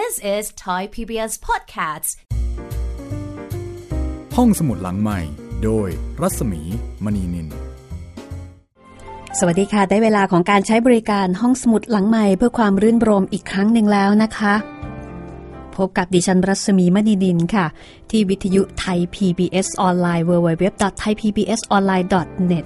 [0.00, 2.10] This is Thai PBS Podcasts
[4.36, 5.20] ห้องสมุดหลังใหม่
[5.64, 5.88] โดย
[6.20, 6.62] รัศมี
[7.04, 7.48] มณีนิน
[9.38, 14.54] สวัสดีค่ะ ได้เวลาของการใช้บริการห้องสมุดหลังใหม่ เพื่อความรื่นรมอีกครั้งหนึ่งแล้วนะคะ
[15.76, 17.66] พบกับดิฉันรัศมีมณีนินค่ะ
[18.10, 22.64] ที่วิทยุไทย PBS ออนไลน์ www.thaipbsonline.net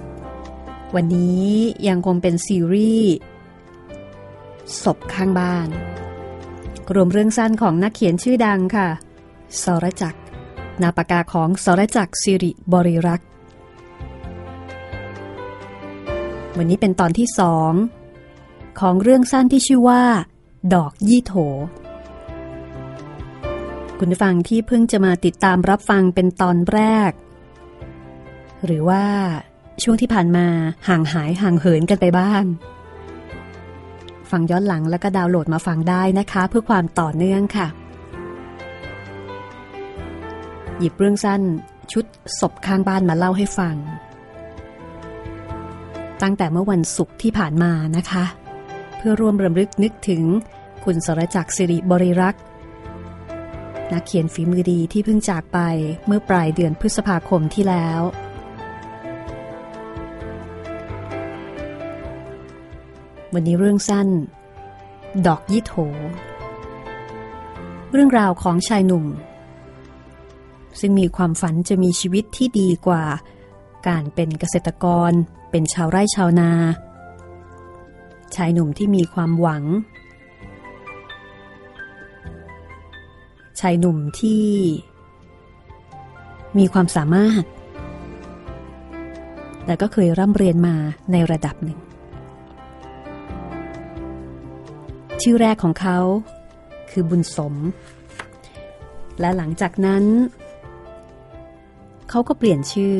[0.95, 1.47] วันนี้
[1.87, 3.11] ยังคงเป็นซีรีส์
[4.83, 5.69] ศพข้างบ้าน
[6.93, 8.87] รวมเรื่องสั้นของนักเขียนชื่อดังค่ะ
[9.63, 10.19] สรจักร
[10.81, 13.27] นาปากาของสรจักรสิริบริรักษ์
[16.57, 17.73] วันนี้เป็นตอนที่สอง
[18.79, 20.03] ของเรื่องสั้นที่ชื่อว่า
[20.73, 21.33] ดอกยี่โถ
[23.99, 27.11] คุณฟังที่เพิ่งจะมาติดตามรับฟังเป็นตอนแรก
[28.65, 29.05] หรือว่า
[29.83, 30.47] ช่วงที่ผ่านมา
[30.87, 32.43] ห่างหายห่างเหินกันไปบ้าง
[34.31, 37.67] ฟังย้อนหลังแล้วก็ดาวน์โหลดมาฟังได้นะคะ เพื่อความต่อเนื่องค่ะ
[40.79, 41.41] หยิบเรื่องสั้น
[41.91, 42.05] ชุด
[42.39, 43.75] ศพข้างบ้านมาเล่าให้ฟัง
[46.21, 48.25] ตั้งแต่เมื่อวันศุกร์ที่ผ่านมานะคะ
[48.97, 50.23] เพื่อร่วมรำลึกนึกถึง
[50.83, 52.43] คุณสรจักรสิริบริรักษ์
[53.91, 55.59] นักเขียนฝีมือดีที่เพิ่งจากไป
[56.05, 58.01] เมื่อปลายเดือนพฤษภาคมที่แล้ว
[63.33, 64.07] วันนี้เรื่องสั้น
[65.27, 65.73] ดอกยี่โถ
[67.93, 69.05] เรื่องราวของชายหนุ่ม
[70.79, 73.03] ซึ่งมีความฝันจะมีชีวิตที่ดีกว่า
[73.87, 75.11] การเป็นเกษตรกร
[75.51, 76.51] เป็นชาวไร่ชาวนา
[78.35, 79.63] ชายหนุ่มที่มีความหวัง
[83.59, 84.45] ชายหนุ่มที่
[86.57, 87.43] มีความสามารถ
[89.65, 90.75] แต่ก็เคยร่ำเรียนมา
[91.11, 91.79] ในระดับหนึ่ง
[95.23, 95.99] ชื่อแรกของเขา
[96.89, 97.55] คือบุญสม
[99.19, 100.03] และหลังจากนั้น
[102.09, 102.95] เขาก็เปลี่ยนชื่อ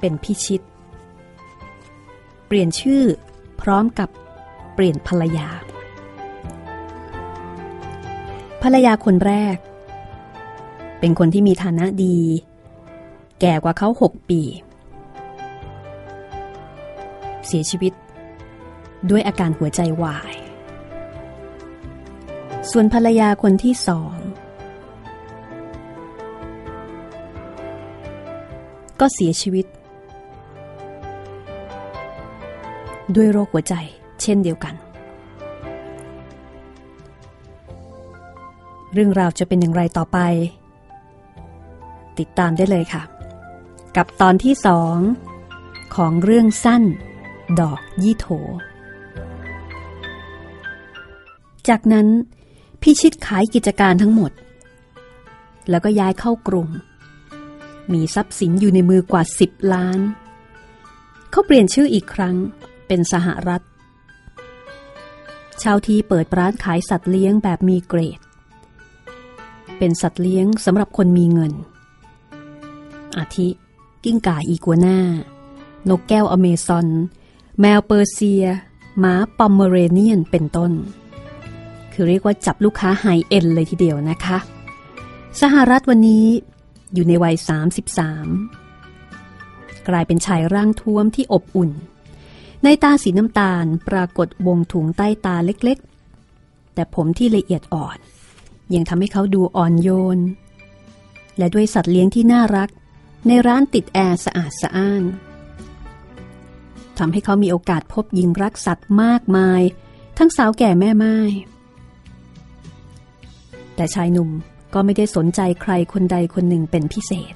[0.00, 0.62] เป็นพิชิต
[2.46, 3.02] เปลี่ยนชื่อ
[3.60, 4.08] พร้อมกับ
[4.74, 5.48] เปลี่ยนภรรยา
[8.62, 9.56] ภรรยาคนแรก
[11.00, 12.18] เป็นคนที่มีฐานะดี
[13.40, 14.40] แก่กว่าเขาหกปี
[17.46, 17.92] เสียชีวิต
[19.10, 20.34] ด้วยอาการหัวใจวาย
[22.70, 24.14] ส่วนภรรยาคนที่สอง
[29.00, 29.66] ก็เสียชีวิต
[33.16, 33.74] ด้วยโรคหัวใจ
[34.22, 34.74] เช่นเดียวกัน
[38.92, 40.18] เรื่องราวจะเป็นอย่างไรต่อไป
[42.18, 43.02] ติดตามได้เลยค่ะ
[43.96, 44.96] กับตอนที่สอง
[45.96, 46.82] ของเรื่องสั้น
[47.60, 48.26] ดอกยี่โถ
[51.68, 52.08] จากนั้น
[52.82, 54.32] พิชิตขายกิจการทั้งหมด
[55.70, 56.68] แล้วก็ย้ายเข้ากรุง
[57.92, 59.98] มีทรัพย์สินอยู่ในมือกว่า 10 ล้าน
[61.30, 62.36] เขาเปลี่ยนชื่ออีกครั้ง
[62.86, 63.62] เป็นสหรัฐ
[65.62, 68.20] ชาวทีเปิดร้านขายสัตว์เลี้ยงแบบมีเกรด
[69.78, 71.52] เป็นสัตว์เลี้ยงสำหรับคนมีเงิน
[73.16, 73.48] อาทิ
[74.04, 74.98] กิ้งก่าอีกัวน่า
[75.88, 76.86] นกแก้วอเมซอน
[77.60, 78.44] แมวเปอร์เซีย
[78.98, 80.72] หมาปอมเมเรเนียนเป็นต้น
[81.98, 84.38] คือเรียกว่าจับลูกค้าไฮเอ็นเลยทีเดียวนะคะ
[85.40, 86.26] สหรัฐวันนี้
[86.94, 87.36] อยู่ในวัย
[88.62, 91.70] 33 กลายเป็นชายร่างท้วมที่อบอุ่น
[92.64, 97.98] ในตาสีน้ำตาลปรากฏวงถุงใต้ตาเล็กๆ แต่ผมที่ละเอียดอ่อน
[98.74, 100.18] ยังทำให้เขาดูอ่อนโยน
[101.38, 102.68] และด้วยสัตว์เลี้ยงที่น่ารัก
[103.26, 105.02] ในร้านติดแอร์สะอาดสะอ้าน
[106.98, 109.62] ทำให้เขามีโอกาสพบหญิงรักสัตว์มากมาย
[110.18, 111.16] ทั้งสาวแก่แม่ไม้
[113.76, 114.30] แต่ชายหนุ่ม
[114.74, 117.34] ก็ไม่ได้สนใจใครคนใดคนหนึ่งเป็นพิเศษ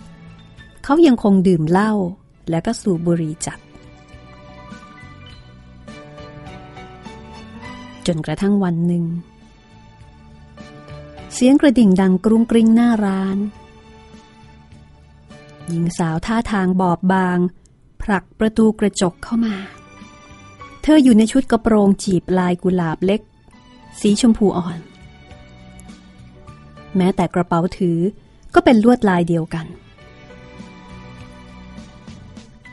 [0.85, 1.93] เขายังคงดื่มเหล้า
[2.51, 3.59] และก็สูบบุหรี่จัด
[8.07, 9.05] จนกระทั่งวันหนึ่ง
[11.35, 13.39] เสียงกระดิ่งดังกรุงกริ้งหน้าร้าน
[15.69, 17.39] หญิงสาวท่าทางบอบบาง
[18.03, 19.57] ผลักประตูกระจกเข้ามา
[20.83, 23.21] เธออยู่ในชุดกระโปรงจีบลายกุหลาบเล็ก
[24.01, 24.79] สีชมพูอ่อน
[26.97, 27.99] แม้แต่กระเป๋าถือ
[28.55, 29.67] ก็เป็นลวดลายเดียวกัน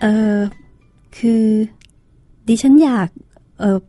[0.02, 0.06] เอ
[0.36, 0.38] อ
[1.18, 1.46] คือ
[2.48, 3.10] ดิฉันอยาก
[3.60, 3.80] เออ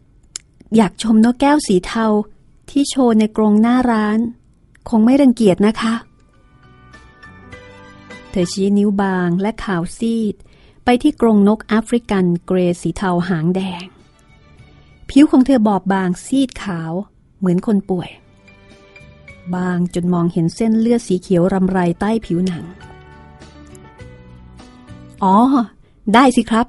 [0.77, 2.07] อยากชมนกแก้วสีเทา
[2.71, 4.19] ที่โชว์ในกรงหน้าร้าน
[4.89, 5.95] คงไม่รังเกียจนะคะ
[8.31, 10.35] เธอชี้นิ้วบางและขาวซีด
[10.85, 13.85] ไปที่กรงนกแอฟริกันเกรสีเทาหางแดง
[15.11, 16.93] ผิวของเธอบอบบางซีดขาว
[17.39, 18.11] เหมือนคนป่วย
[19.55, 22.65] บางจนมองเห็นเส้นเลือดสีเขียวรำไรใต้ผิวหนัง
[25.23, 25.37] อ๋อ
[26.15, 26.67] ได้สิครับ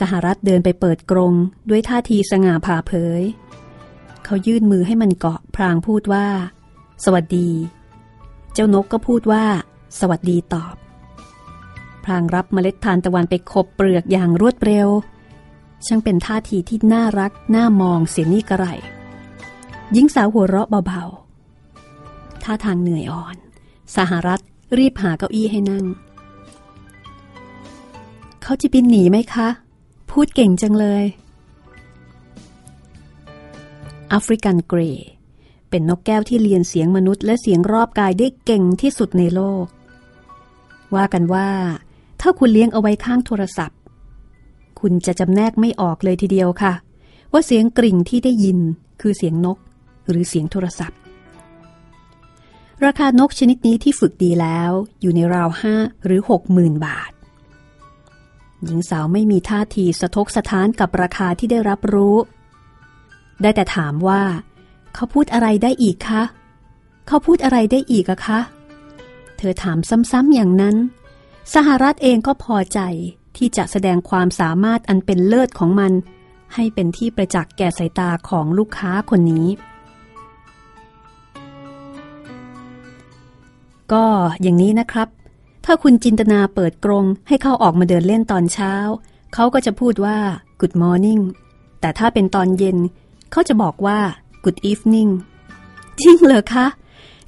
[0.00, 1.32] สหรัฐเดินไปเปิดกรง
[1.68, 3.22] ด้วยท่าทีสง่าผ่าเผย
[4.24, 6.26] เขายื่นมือให้มันเกาะพรางพูดว่า
[7.04, 7.48] สวัสดี
[8.52, 9.44] เจ้านกก็พูดว่า
[10.00, 10.74] สวัสดีตอบ
[12.04, 14.88] พรางรับเมล็ดทานตะวันไปขบเปลือกอย่างรวดเร็ว
[15.86, 18.66] ช่างเป็นท่าทีที่น่ารักน่ามองเสียนี่กระไร
[19.92, 23.36] หญิงสาวหัวเราะเบาๆ ท่าทางเหนื่อยอ่อน
[23.96, 24.40] สหรัฐ
[24.78, 25.84] รีบหาเก้าอี้ให้นั่ง
[28.42, 29.48] เขาจะบินหนีไหมคะ
[30.10, 31.04] พูดเก่งจังเลย
[34.08, 35.06] แอฟริกันเกรย์
[35.70, 39.66] เป็นนกแก้วที่เรียนเสียงมนุษย์และเสียงรอบกายได้เก่งที่สุดในโลก
[40.94, 41.48] ว่ากันว่า
[42.20, 43.78] ถ้าคุณเลี้ยงเอาไว้ข้างโทรศัพท์
[44.80, 46.72] คุณจะจำแนกไม่ออกเลยทีเดียวค่ะ
[47.32, 48.58] ว่าเสียงกริ่งที่ได้ยิน
[49.00, 49.58] คือเสียงนก
[50.08, 50.98] หรือเสียงโทรศัพท์
[52.84, 54.70] ราคานกชนิดนี้ที่ฝึกดีแล้ว
[55.00, 55.74] อยู่ในราวห้า
[56.04, 57.10] หรือหกหมื่นบาท
[58.64, 62.16] หญิงสาวไม่มีท่าทีสะทกสะท้านกับราคาที่ได้รับรู้
[63.42, 64.22] ได้แต่ถามว่า
[64.94, 66.22] เขาพูดอะไรได้อีกคะ
[67.06, 68.40] เขาพูดอะไรได้อีกอะคะ
[69.36, 69.78] เธอถาม
[70.10, 70.76] ซ้ำๆอย่างนั้น
[71.54, 72.80] สหรัฐเองก็พอใจ
[73.36, 75.92] ที่จะแสดงความสามารถอันเป็นเลิศของมัน
[76.54, 79.46] ให้เป็นที่ประจักษ์แก่สายตาของลูกค้าคนนี้
[83.92, 84.04] ก็
[84.42, 85.08] อย่างนี้นะครับ
[85.64, 88.72] ถ้าคุณจินตนาเปิดกรงให้เขาออกมาเดินเล่นตอนเช้า
[89.34, 90.18] เขาก็จะพูดว่า
[90.60, 91.22] good morning
[91.80, 92.78] แต่ถ้าเป็นตอนเย็น
[93.32, 93.98] เขาจะบอกว่า
[94.44, 95.10] good evening
[96.00, 96.66] จริงเหรอคะ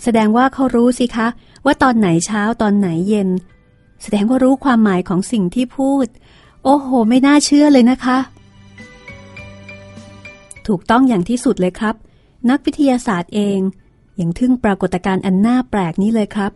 [0.03, 1.29] แสดงว่าเขารู้สิคะ
[1.65, 3.29] ว่าตอนไหนเช้าตอนไหนเย็น
[4.03, 6.07] แสดงว่ารู้ความหมายของสิ่งที่พูด
[6.65, 8.19] โอ้โห ไม่น่าเชื่อเลยนะคะ
[10.67, 11.95] ถูกต้องอย่างที่สุดเลยครับ
[12.51, 13.59] นักวิทยาศาสตร์เอง
[14.21, 16.53] ยังทึ่งปรากฏการณ์อันน่าแปลกนี้เลยครับ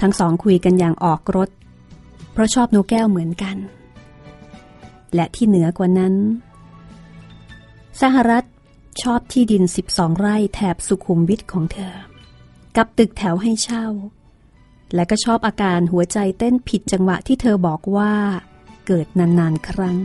[0.00, 1.48] ทั้งสองคุยกันอย่างออกรถ
[2.32, 3.56] เพราะชอบนกแก้วเหมือนกัน
[5.14, 6.14] และที่เหนือกว่านั้น
[8.02, 8.44] สหรัฐ
[9.02, 9.62] ชอบที่ดิน
[9.92, 11.94] 12 ไร่แถบสุขุมวิทของเธอ
[12.76, 13.86] กับตึกแถวให้เช่า
[14.94, 18.12] และก็ชอบอาการหัวใจเต้นผิดจังหวะที่เธอบอกว่า
[18.86, 19.96] เกิดนานๆครั้ง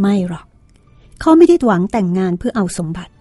[0.00, 0.46] ไม่หรอก
[1.20, 3.12] เขาไม่ได้หวังแต่งงานเพื่อเอาสมบัติ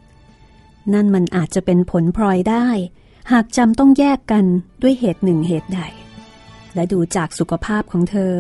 [0.94, 2.68] นั่นมันอาจจะเป็นผลพลอยได้
[3.32, 4.46] หากจำต้องแยกกัน
[4.82, 5.82] ด้วยเหตุหนึ่งเหตุใด
[6.76, 8.32] และดูจากสุขภาพของเธอ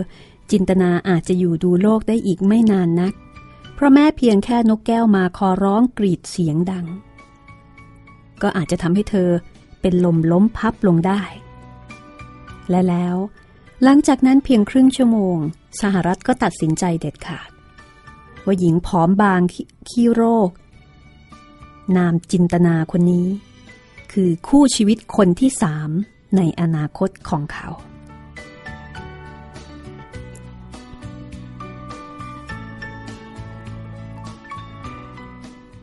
[0.51, 3.13] จินตนาอาจจะอยู่ดูโลกได้อีกไม่นานนัก
[3.73, 6.85] เพราะแม่เพียงแค่นกแก้วมาคอร้องกรีดเสียงดัง
[8.41, 9.29] ก็อาจจะทำให้เธอ
[9.81, 11.21] เป็นลมล้มพับลงได้
[12.69, 13.15] และแล้ว
[13.83, 15.37] หลังจากนั้นเพียงครึ่งชั่วโมง
[15.81, 17.49] สหรัฐก็ตัดสินใจเด็ดขาด
[18.45, 19.41] ว่าหญิงผอมบาง
[19.89, 20.49] ขี้โรค
[21.97, 23.27] นามจินตนาคนนี้
[24.11, 25.89] คือคู่ชีวิตคนที่สาม
[26.37, 27.67] ในอนาคตของเขา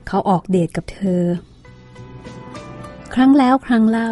[0.06, 1.22] เขาออกเดทกับเธอ
[3.14, 4.10] ครั้งแล้วครั้งเล่า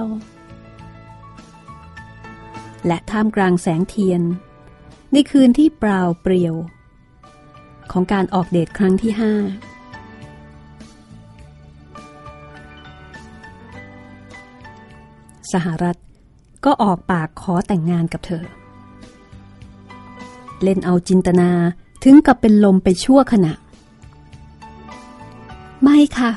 [2.87, 4.23] และท่ามกลางแสงเทียน
[5.13, 6.55] ในคืนที่เปล่าเปลี่ยว
[7.93, 9.33] ของการออกเดทครั้งที่ห้า
[15.53, 15.97] สหรัฐ
[16.65, 18.45] ก็ออกปากขอแต่งงานกับเธอ
[20.63, 21.51] เล่นเอาจินตนา
[22.05, 23.53] ถึงกับเป็นลมไปชั่วขณะ
[25.83, 26.31] ไม่ค่ะ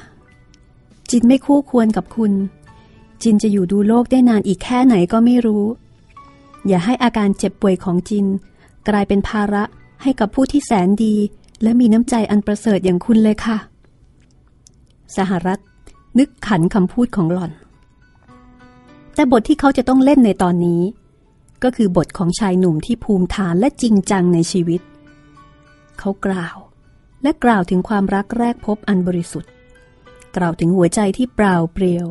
[1.10, 2.34] จินไม่คู่ควรกับคุณ
[3.22, 5.66] จินจะอยู่ดูโลกได้นานอีกแค่ไหนก็ไม่รู้
[6.68, 8.26] อย่าให้อาการเจ็บป่วยของจิน
[8.88, 9.64] กลายเป็นภาระ
[10.02, 11.16] ให้กับผู้ที่แสนดี
[11.64, 13.58] และมีน้ำใจอันประเสริฐอย่างคุณเลยค่ะ
[15.18, 15.60] สหรัฐ
[16.20, 17.52] นึกขันคำพูดของหล่อน
[19.16, 20.82] แต่บทที่เขาจะต้องเล่นในตอนนี้
[21.64, 24.82] ก็คือบทของชายหนุ่มที่ภูมิฐานและจริงจังในชีวิต
[26.00, 26.58] เขากล่าว
[27.24, 29.52] และกล่าวถึงความรักแรกพบอันบริสุทธิ์
[30.38, 32.08] กล่าวถึงหัวใจที่เปล่าเปลี่ยว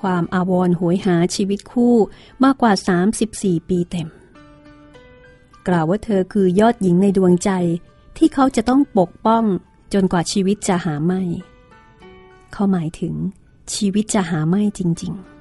[0.00, 1.94] ความอาวรณ์หวยหาชีวิตคู่
[2.44, 2.72] มากกว่า
[3.20, 4.08] 34 ปีเต็ม
[5.68, 7.50] กล่าวว่าเธอคือยอดหญิงในดวงใจ
[8.16, 9.44] ที่เขาจะต้องปกป้อง
[9.94, 11.20] จนกว่าชีวิตจะหาไม่
[12.52, 13.14] เขาหมายถึง
[13.74, 15.36] ชีวิตจะหาไม่จริง ๆ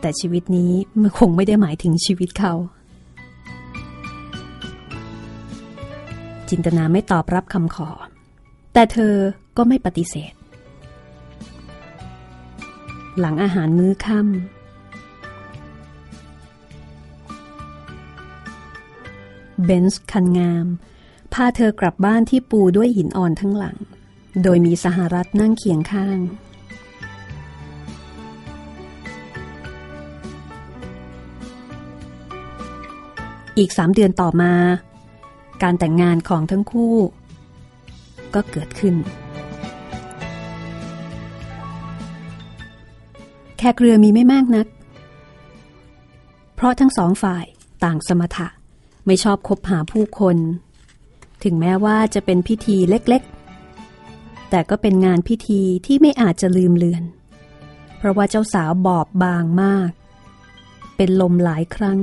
[0.00, 2.54] แต่ชีวิตนี้มันคงไม่ได้หมายถึงชีวิตเขา
[6.50, 7.90] จินตนาไม่ตอบรับคำขอ
[8.72, 9.14] แต่เธอ
[9.56, 10.32] ก็ไม่ปฏิเสธ
[13.20, 14.57] หลังอาหารมื้อค่ำ
[19.64, 20.66] เบนซ์คันงาม
[21.32, 23.76] พาเธอกลับบ้านที่ปูด้วยหินอ่อนทั้งหลัง
[24.42, 26.18] โดยมีสหรัฐนั่งเคียงข้าง
[33.58, 34.52] อีกสามเดือนต่อมา
[35.62, 36.96] การแต่งงานของทั้งคู่
[38.34, 38.94] ก็เกิดขึ้น
[43.58, 44.66] แขกเรือมีไม่มากนัก
[46.54, 47.44] เพราะทั้งสองฝ่าย
[47.84, 48.48] ต่างสมถะ
[49.08, 50.36] ไม่ชอบคบหาผู้คน
[51.44, 57.04] ถึงแม้ว่าจะเป็นพิธีเล็กๆ แต่ก็เป็นงานพิธีที่ไม่อาจจะลืมเลือน
[57.96, 59.90] เพราะว่าเจ้าสาวบอบบางมาก
[60.96, 62.00] เป็นลมหลายครั้ง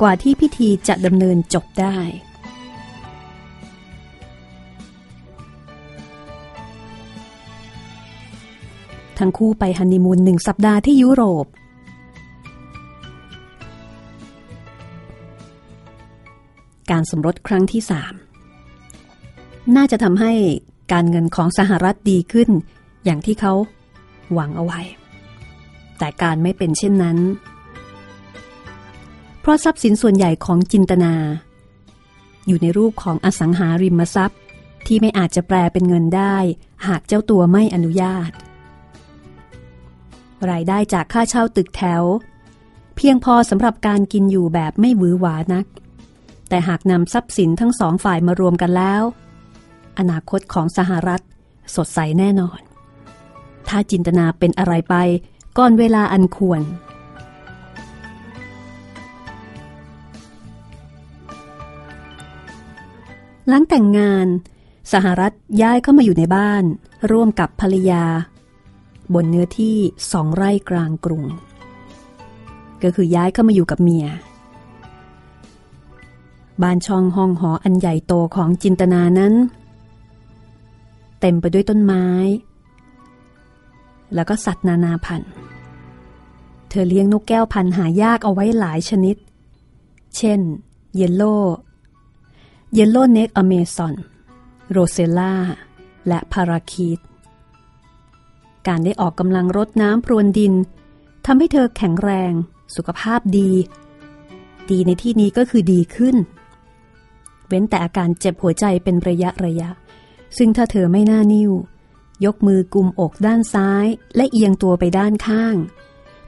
[0.00, 1.98] กว่าที่พิธีจะดำเนินจบได้
[9.18, 11.46] ทั้งคู่ไปฮันนีมูนหนึ่งสัปดาห์ที่ยุโรป
[16.90, 18.14] การสมรสครั้งที่สาม
[19.76, 20.32] น่าจะทำให้
[20.92, 22.48] การเงินของสหรัฐดีขึ้น
[23.04, 23.52] อย่างที่เขา
[24.32, 24.80] หวังเอาไว้
[25.98, 27.18] แต่การไม่เป็นเช่นนั้น
[29.40, 31.14] เพราะทรัพย์สินส่วนใหญ่ของจินตนา
[32.46, 34.40] อยู่ในรูปของอสังหาริมทรัพย์
[34.86, 36.36] ที่ไม่อาจจะแปลเป็นเงินได้
[36.86, 38.30] หากเจ้าตัวไม่อนุญาต
[40.50, 42.02] รายได้จากค่าเช่าตึกแถว
[42.96, 45.66] เพียงพอสำหรับการกินอยู่แบบไม่หวือหวานัก
[46.48, 49.02] แต่หากนำทรัพย์สินทั้งสองฝ่ายมารวมกันแล้ว
[49.98, 51.22] อนาคตของสหรัฐ
[51.74, 52.60] สดใสแน่นอน
[53.68, 54.94] ถ้าจินตนาเป็นอะไรไป
[55.58, 56.62] ก่อนเวลาอันควร
[63.48, 64.26] หลังแต่งงาน
[64.92, 66.64] สหรัฐย้ายเข้ามาอยู่ในบ้าน
[67.12, 68.04] ร่วมกับภรรยา
[69.14, 69.76] บนเนื้อที่
[70.12, 71.24] สองไร่กลางกรุง
[72.82, 74.06] ก็คือย้ายเข้ามาอยู่กับเมีย
[76.62, 79.34] บ้านช่องห้องหออันใหญ่โตของจินตนานั้น
[81.20, 82.06] เต็มไปด้วยต้นไม้
[84.14, 85.30] แล้วก็สัตว์นานาพันธุ์
[86.68, 89.16] เธอเลี้ยงนกแก้วพันธุ์หายากเอาไว้หลายชนิด
[90.16, 90.40] เช่น
[90.96, 93.94] yellow yellow neck Amazon
[94.70, 95.34] rosella
[96.08, 96.98] และ parakeet
[98.66, 100.52] การได้ออกกำลังรดน้ำพรวนดิน
[101.26, 102.32] ทำให้เธอแข็งแรง
[102.76, 103.50] สุขภาพดี
[104.70, 106.16] ดีในที่นี้ก็คือดีขึ้น
[107.48, 109.70] เว้นแต่อาการเจ็บหัวใจเป็นระยะระยะ
[110.38, 111.52] ซึ่งถ้าเธอไม่น่านิ่ว
[112.24, 113.86] ยกมือกุมอกด้านซ้าย
[114.16, 115.56] และเอียงตัวไปด้านข้าง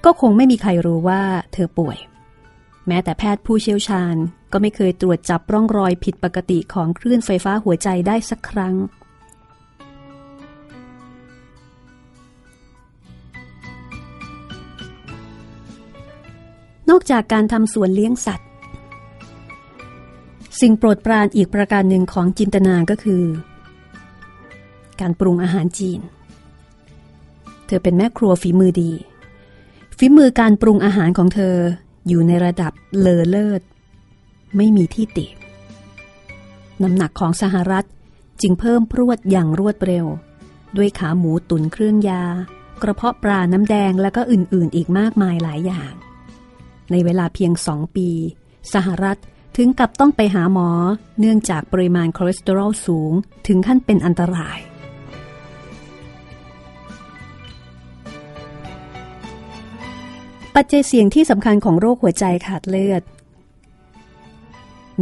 [0.05, 1.23] ก็คงไม่มีใครรู้ว่า
[1.53, 1.99] เธอป่วย
[2.87, 4.17] แม้แต่แพทย์ผู้เชี่ยวชาญ
[4.53, 8.75] ก็ไม่เคยตรวจจับร่องรอยผิดปกติของคลื่นไฟฟ้าหัวใจได้สักครั้ง
[16.91, 18.50] นอกจากการทำสวนเลี้ยงสัตว์
[20.61, 23.25] สิ่งโปรดปรานอีกประการหนึ่งของจินตนาก็คือ
[25.01, 26.01] การปรุงอาหารจีน
[27.67, 28.93] เธอเป็นแม่ครัวฝีมือดี
[29.99, 31.57] ฝีมือการปรุงอาหารของเธอ
[32.09, 33.63] อยู่ในระดับเลอเลิศ
[34.57, 35.27] ไม่มีที่ติ
[36.83, 37.87] น้ำหนักของสหรัฐ
[38.41, 40.07] จึงเพิ่มพรวดอย่างรวดเร็ว
[40.77, 42.25] ด้วยขาหมูตุ๋นเครื่องยา
[42.83, 45.93] กระเพาะปลาน้ำแดงและก็อื่นๆ อีกมากมายหลายอย่าง
[46.91, 48.09] ในเวลาเพียงสองปี
[48.75, 49.19] สหรัฐ
[49.63, 50.69] ถึงกับต้องไปหาหมอ
[51.21, 53.13] เนื่องจากปริมาณคอเลสเตอรอลสูง
[53.47, 54.59] ถึงขั้นเป็นอันตราย
[60.55, 63.03] ปัจจัยเสี่ยงที่สำคัญของโรคหัวใจขาดเลือด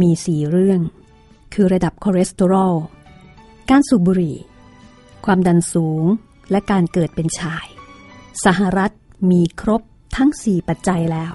[0.01, 0.79] มีสี่เรื่อง
[1.53, 2.75] คือระดับคอเลสเตอรอล
[3.69, 4.37] การสูบบุหรี่
[5.25, 6.03] ความดันสูง
[6.51, 7.65] และการเกิดเป็นชาย
[8.45, 8.91] สหรัฐ
[9.31, 9.81] มีครบ
[10.15, 11.33] ทั้งสี่ปัจจัยแล้ว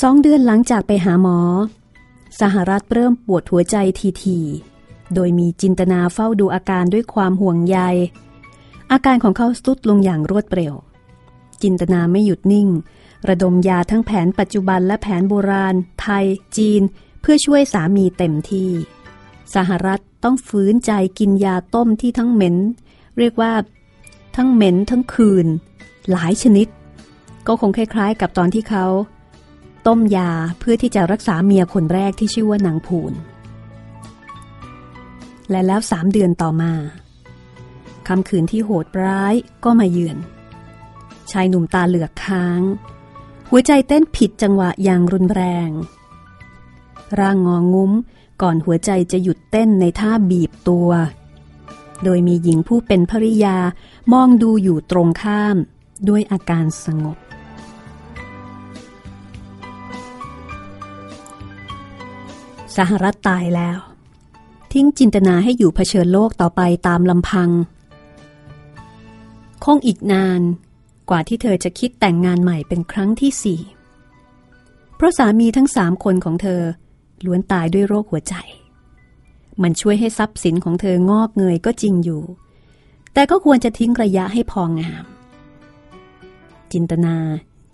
[0.00, 1.38] สองเดือนหลังจากไปหาหมอ
[2.40, 3.76] สหรัฐเริ่มปวดหัวใจ
[4.22, 7.78] ทีๆโดยมีจินตนาเฝ้าดูอาการด้วยความห่วงใย
[8.92, 10.74] อาการของเขาสุดลงอย่างรวดเร็ว
[11.62, 12.68] จินตนาไม่หยุดนิ่ง
[13.28, 16.24] ระดมยาทั้งแผนปัจจุบันและแผนโบราณ ไทย
[16.56, 16.82] จีน
[17.20, 18.70] เพื่อช่วยสามีเต็มที่
[19.54, 22.56] สหรัฐต้องฝืนใจกินยาต้มที่ทั้งเหม็น
[23.18, 23.52] เรียกว่า
[24.36, 25.46] ทั้งเหม็นทั้งคืน
[26.10, 26.68] หลายชนิด
[27.46, 28.86] ก็คงคล้ายๆ กับตอนที่เขา
[29.86, 33.12] ต้มยาเพื่อที่จะรักษาเมียคนแรกที่ชื่อว่านางผูน
[35.50, 36.72] และแล้วสามเดือนต่อมา
[38.08, 39.34] คำขืนที่โหดร้าย
[39.64, 40.18] ก็มาเยือน
[41.30, 42.60] ชายหนุ่มตาเหลือกค้าง
[43.50, 45.70] หัวใจเต้นผิดจังหวะอย่างรุนแรง
[47.20, 47.92] ร่างงองุ้ม
[48.42, 50.90] ก่อนหัวใจจะหยุดเต้นในท่าบีบตัว
[52.04, 53.56] โดยมีหญิงผู้เป็นภริยา
[54.12, 55.56] มองดูอยู่ตรงข้าม
[56.08, 57.18] ด้วยอาการสงบ
[62.76, 63.78] สหรัฐตายแล้ว
[64.72, 67.50] ทิ้งจินตนาให้อยู่เผชิญโลกต่อไปตามลำพัง
[69.64, 70.40] คงอีกนาน
[71.10, 73.60] กว่าที่เธอจะคิดแต่งงานใหม่เป็นครั้งที่สี่
[74.96, 76.62] เพราะสามีทั้งสามคนของเธอ
[77.24, 78.34] ล้วนตายด้วยโรคหัวใจ
[79.62, 82.22] มันช่วยให้ทรัพย์สินของเธองอกเงยก็จริงอยู่
[83.14, 85.04] แต่ก็ควรจะทิ้งระยะให้พองาม
[86.72, 87.16] จินตนา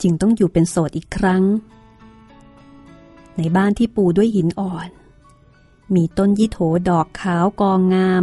[0.03, 1.43] จึงต้องอยู่เป็นโสดอีกครั้ง
[3.39, 4.89] ในบ้านที่ปูด้วยหินอ่อน
[5.95, 6.59] มีต้นยี่โถ
[6.91, 8.23] ดอกขาวกองงาม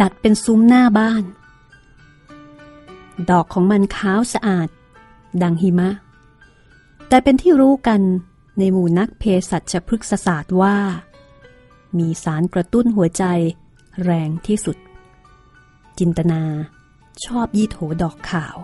[0.00, 1.24] ดัดเป็นซุ้มหน้าบ้าน
[3.30, 4.68] ดอกของมันขาวสะอาด
[5.42, 5.90] ดังหิมะ
[7.08, 8.00] แต่เป็นที่รู้กัน
[8.58, 10.76] ในหมู่นักเพสัชพฤกษศาสตร์ว่า
[11.98, 13.24] มีสารกระตุ้นหัวใจ
[14.04, 14.76] แรงที่สุด
[15.98, 16.42] จินตนา
[17.24, 18.56] ชอบยี่โถดอกขาว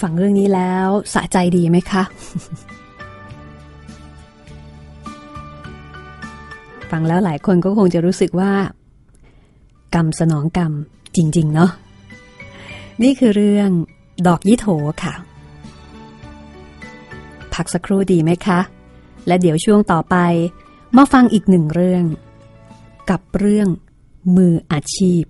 [0.00, 2.02] ฟังเรื่องนี้แล้วสะใจดีไหมคะ
[6.90, 8.52] ฟังแล้วหลายคนก็คงจะรู้สึกว่า
[9.94, 10.72] กรรมสนองกรรม
[11.16, 11.70] จริง ๆ เนาะ
[13.02, 13.70] นี่คือเรื่อง
[14.26, 14.66] ดอกยี่โถ
[15.02, 15.14] ค่ะ
[17.54, 18.60] พักสักครู่ดีไหมคะ
[19.26, 20.16] และเดี๋ยวช่วงต่อไป
[20.96, 22.04] มาฟังอีกหนึ่งเรื่อง
[23.10, 23.68] กับเรื่อง
[24.36, 25.22] มืออาชีพ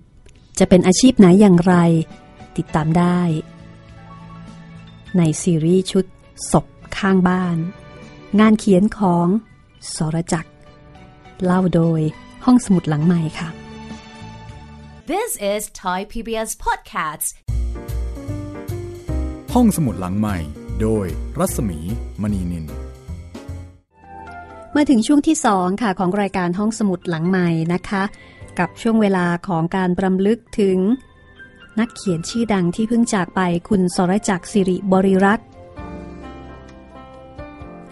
[0.59, 1.75] จะเป็นอาชีพไหนอย่างไร
[2.57, 3.19] ติดตามได้
[5.17, 6.05] ในซีรีส์ชุด
[6.51, 6.65] ศพ
[6.97, 7.57] ข้างบ้าน
[8.39, 9.27] งานเขียนของ
[9.95, 10.51] สรจักร
[11.43, 12.01] เล่าโดย
[12.45, 13.49] ห้องสมุดหลังใหม่ค่ะ
[15.11, 17.29] This is Thai PBS Podcasts.
[19.53, 20.37] ห้องสมุดหลังใหม่
[20.81, 21.05] โดย
[21.39, 21.79] รัศมี
[22.21, 22.65] มณีนิน
[24.75, 28.03] มาถึงช่วงที่2ค่ะของรายการห้องสมุดหลังใหม่นะคะ
[28.59, 30.77] กับช่วงเวลาของการรำลึกถึง
[31.79, 35.47] นักเขียนชื่อดังที่เพิ่งจากไปคุณสรจักรสิริบริรักษ์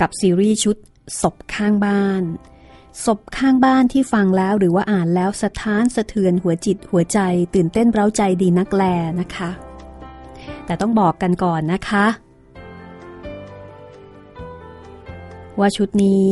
[0.02, 0.78] กับซีรีส์ชุด
[1.22, 2.24] ศพข้างบ้าน
[3.06, 7.20] ศพข้างบ้านที่ฟังแล้วหรือว่าอ่านแล้วสะท้านสะเทือนหัวจิตหัวใจ
[7.54, 8.84] ตื่นเต้นเร้าใจดีนักแล
[9.20, 9.50] นะคะ
[10.66, 12.06] แต่ต้องบอกกันก่อนนะคะ
[15.60, 16.28] ว่าชุดนี้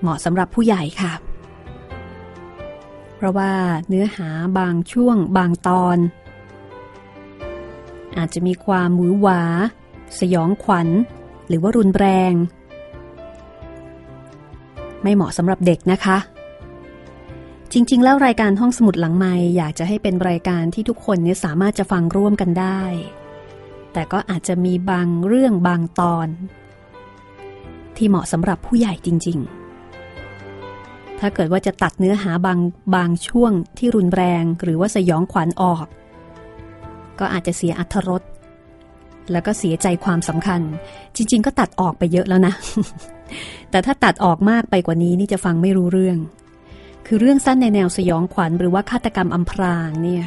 [0.00, 1.12] เหมาะสำหรับผู้ใหญ่ค่ะ
[3.18, 3.52] เพราะว่า
[3.88, 4.28] เนื้อหา
[4.58, 5.98] บางช่วงบางตอน
[8.16, 9.42] อาจจะมีความหมือหวา
[10.20, 10.88] สยองขวัญ
[11.48, 12.32] หรือว่ารุนแรง
[15.02, 16.18] ไม่เหมาะสำหรับเด็กนะคะ
[17.72, 22.82] จริง ๆ แล้วรายการห้องสมุดหลังไม้อยากจะให้เป็นรายการที่ทุกคนเนี่ยสามารถจะฟังร่วมกันได้
[23.92, 26.28] แต่ก็อาจจะมีบางเรื่องบางตอน
[27.96, 29.57] ที่เหมาะสำหรับผู้ใหญ่จริง ๆ
[31.20, 32.58] ถ้าเกิดว่าจะตัดเนื้อหาบาง
[32.94, 35.86] บางช่วงที่รุนแรง หรือว่าสยองขวัญออก
[37.18, 38.22] ก็อาจจะเสียอัธรส
[39.32, 40.60] แล้วก็เสียใจความสำคัญ
[41.16, 42.54] จริง ๆ ก็ตัดออกไปเยอะแล้วนะ
[43.70, 46.18] แต่ถ้าตัดออกมากไปกว่านี้นี่จะฟังไม่รู้เรื่อง
[47.06, 50.24] คือเรื่องสั้นในแนวสยองขวัญหรือว่าฆาตกรรมอำพรางเนี่ย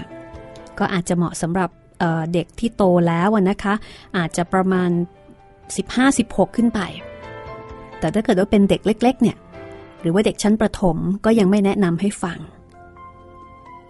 [0.80, 3.74] ก็อาจจะเหมาะสำหรับเเด็กที่โตแล้วนะคะ
[4.18, 4.90] อาจจะประมาณ
[5.74, 6.80] 15-16 ขึ้นไป
[8.00, 9.38] แต่ถ้าเกิดว่าเป็นเด็กเล็ก ๆ เนี่ย
[10.02, 12.40] หรือว่าเด็กชั้นประถมก็ยังไม่แนะนำให้ฟัง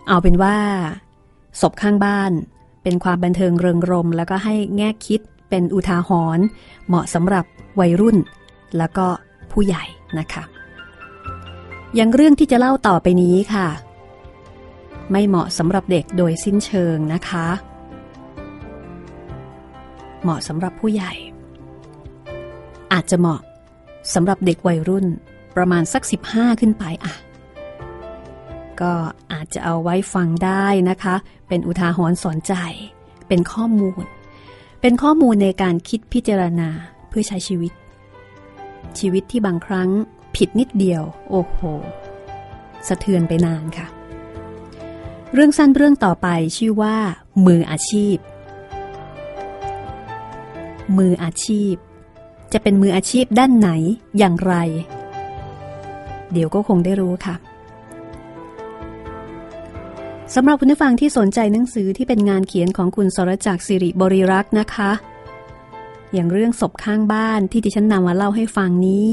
[0.07, 0.57] เอาเป็นว่า
[1.61, 2.31] ศพข้างบ้าน
[2.83, 6.45] เป็นความบันเทิงเริงรม แล้วก็ให้แง่คิดเป็นอุทาหรณ์
[6.87, 7.45] เหมาะสำหรับ
[7.79, 8.17] วัยรุ่น
[8.77, 9.07] แล้วก็
[9.51, 9.83] ผู้ใหญ่
[10.19, 10.43] นะคะ
[11.95, 13.67] อย่างเรื่องที่จะเล่าต่อไปนี้ค่ะ
[15.11, 17.47] ไม่เหมาะสำหรับเด็กโดยสิ้นเชิงนะคะ
[20.23, 21.13] เหมาะสำหรับผู้ใหญ่
[22.93, 23.41] อาจจะเหมาะ
[24.13, 25.05] สำหรับเด็กวัยรุ่น
[25.55, 27.13] ประมาณสัก 15 ขึ้นไปอะ
[28.81, 28.93] ก็
[29.33, 31.15] อาจจะเอาไว้ฟังได้นะคะ
[31.47, 32.53] เป็นอุทาหรณ์สอนใจ
[33.27, 34.03] เป็นข้อมูล
[34.81, 36.69] เป็นข้อมูลในการคิดพิจารณา
[37.09, 37.71] เพื่อใช้ชีวิต
[38.99, 39.89] ชีวิตที่บางครั้ง
[40.35, 41.59] ผิดนิดเดียว โอ้โห
[42.87, 43.87] สะเทือนไปนานค่ะ
[45.33, 46.95] เรื่องสั้นเรื่องต่อไปชื่อว่า
[47.45, 48.17] มืออาชีพ
[50.97, 51.73] มืออาชีพ
[52.53, 53.69] จะเป็นมืออาชีพด้านไหน
[54.17, 54.55] อย่างไร
[56.33, 57.35] เดี๋ยวก็คงได้รู้ค่ะ
[60.35, 64.91] สำหรับคุณผู้ฟังที่สนใจหนังสือที่เป็นงานเขียนของคุณสรจักสิริบริรักษ์นะคะ
[66.13, 69.11] อย่างเรื่องศพข้างบ้านที่ดิฉันนำมาเล่าให้ฟังนี้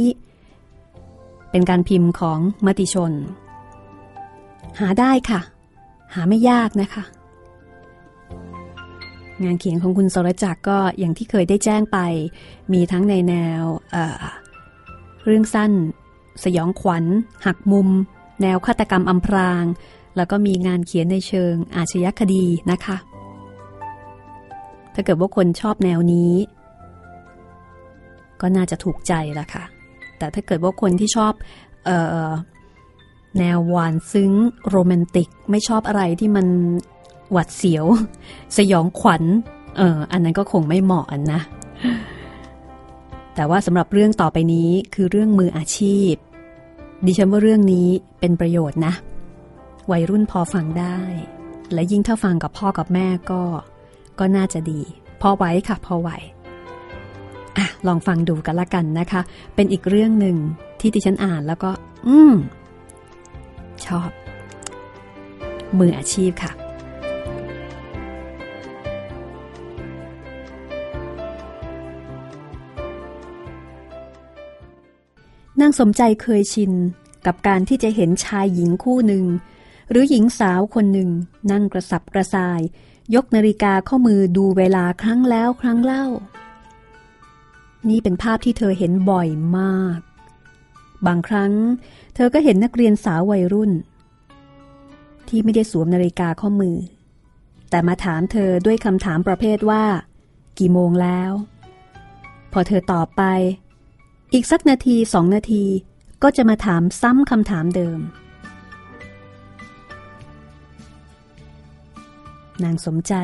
[1.50, 3.12] เป็นการพิมพ์ของมติชน
[4.80, 5.40] หาได้ค่ะ
[6.14, 7.04] หาไม่ยากนะคะ
[9.44, 11.98] งานเขียนของคุณสรจักก็อย่างที่เคยได้แจ้งไป
[12.72, 15.72] มีทั้งในแนวเเรื่องสั้น
[16.44, 17.04] สยองขวัญ
[17.46, 17.88] หักมุม
[18.42, 19.64] แนวฆาตกรรมอำพราง
[20.16, 22.96] แล้วก็มีงานเขียนในเชิงอาชญาคดีนะคะ
[24.94, 26.32] ถ้าเกิดว่าคนชอบแนวนี้
[28.40, 29.64] ก็น่าจะถูกใจละค่ะ
[30.18, 31.32] แต่ถ้าเกิดว่าคนที่ชอบ
[31.88, 31.90] อ
[32.28, 32.30] อ
[33.38, 34.32] แนวหวานซึ้ง
[34.68, 36.46] โรแมนติก ไม่ชอบอะไรที่มัน
[37.32, 37.84] หวัดเสียว
[38.56, 39.22] สยองขวัญ
[39.76, 41.40] เอออันนั้นก็คงไม่เหมาะนนะ
[43.34, 46.12] แต่ว่าสำหรับเรื่องต่อไปนี้คือเรื่องมืออาชีพ
[47.06, 47.88] ดิฉันว่าเรื่องนี้
[48.20, 48.92] เป็นประโยชน์นะ
[49.90, 50.98] วัยรุ่นพอฟังได้
[51.72, 53.42] และยิ่งถ้าฟังกับพ่อกับแม่ก็
[54.18, 54.80] ก็น่าจะดี
[55.20, 56.10] พอไหวค่ะ พอไหว
[57.56, 59.20] อะลองฟังดูกันละกันนะคะ
[59.54, 60.36] เป็นอีกเรื่องหนึ่ง
[60.80, 61.70] ที่ดิฉันอ่านแล้วก็
[62.06, 62.34] อืม
[63.86, 64.10] ชอบ
[65.78, 76.72] มืออาชีพค่ะางสมใจเคยชิน
[77.26, 79.24] กับการที่จะเห็นชายหญิงคู่หนึ่ง
[79.90, 81.10] หรือหญิงสาวคนหนึ่ง
[81.50, 82.60] นั่งกระสับกระส่าย
[83.14, 86.06] ยกนาฬิกาข้อมือดูเวลาครั้งแล้วครั้งเล่า
[87.88, 89.28] นี่เป็นภาพที่เธอเห็นบ่อย
[89.58, 89.98] มาก
[91.06, 91.52] บางครั้ง
[92.14, 93.72] เธอก็เห็นนักเรียนสาววัยรุ่น
[95.28, 96.76] ที่ไม่ได้สวมนาฬิกาข้อมือ
[97.70, 99.84] แต่มาถามเธอด้วยคำถามประเภทว่า
[100.58, 101.32] กี่โมงแล้ว
[102.52, 103.22] พอเธอตอบไป
[104.32, 105.64] อีกสักนาทีสองนาที
[106.22, 108.00] ก็จะมาถามซ้ำคำถามเดิม
[112.64, 113.14] นางสมใจ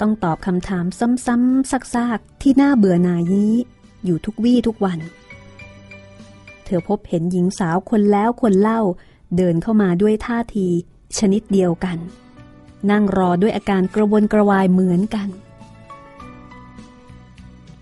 [0.00, 0.84] ต้องตอบคำถาม
[1.26, 3.54] ซ้ำๆซักๆ ที่น่าเบื่อหน่ายนี้
[4.04, 4.98] อยู่ทุกวี่ทุกวัน
[6.64, 8.80] เธอพบเห็นหญิงสาวคนแล้วคนเล่า
[9.36, 10.68] เดินเข้ามาด้วยท่าที
[11.18, 11.98] ชนิดเดียวกัน
[12.90, 15.28] นั่งรอด้วยอาการกระวนกระวายเหมือนกัน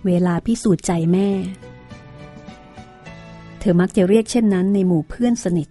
[0.07, 1.31] เวลาพิสูจน์ใจแม่
[3.67, 5.69] ธอมักจะเรียกเช่นนั้นในหมู่เพื่อนสนิท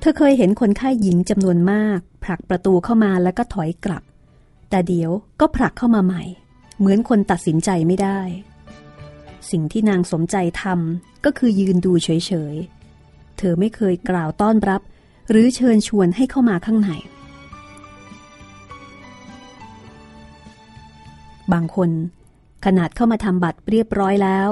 [0.00, 4.02] เธอเคยเห็นคนไข้หญิงจำนวนมาก ผลักประตูเข้ามาแล้วก็ถอยกลับ
[4.70, 6.22] แต่เดี๋ยวก็ผลักเข้ามาใหม่
[6.78, 8.20] เหมือนคนตัดสินใจไม่ได้
[9.50, 12.08] สิ่งที่นางสมใจทำก็คือยืนดูเฉ
[12.52, 14.80] ยๆ เธอไม่เคยกล่าวต้อนรับ
[15.30, 16.90] หรือเชิญชวนให้เข้ามาข้างใน
[21.52, 21.90] บางคน
[22.64, 24.48] ขนาดเข้ามาทำบัตรเรียบร้อยแล้ว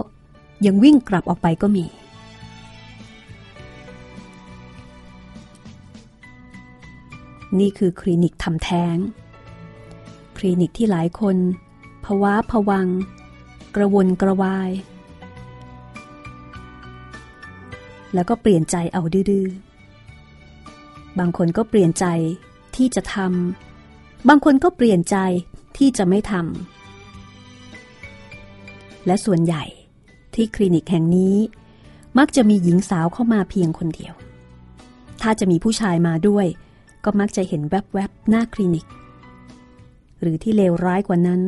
[0.66, 1.84] ยังวิ่งกลับออกไปก็มี
[7.58, 8.96] นี่คือคลินิกทำแท้ง
[10.38, 11.36] คลินิกที่หลายคน
[12.04, 12.88] ภาวะผวัง
[13.74, 14.70] กระวนกระวาย
[18.14, 19.46] แล้วก็เปลี่ยนใจเอาดื้อ
[21.18, 22.06] บางคนก็เปลี่ยนใจ
[22.76, 25.16] ที่จะทำบางคนก็เปลี่ยนใจ
[25.76, 29.64] ที่จะไม่ทำและส่วนใหญ่
[30.34, 31.36] ที่คลินิกแห่งนี้
[32.18, 34.14] มักจะมีหญิงสาวเข้ามาเพียงคนเดียว
[35.22, 36.46] ถ้าจะมีผู้ชายมาด้วย
[37.04, 38.86] ก็มักจะเห็นแวบๆหน้าคลินิก
[40.20, 41.42] หรือที่เลวร้ายกว่านั้น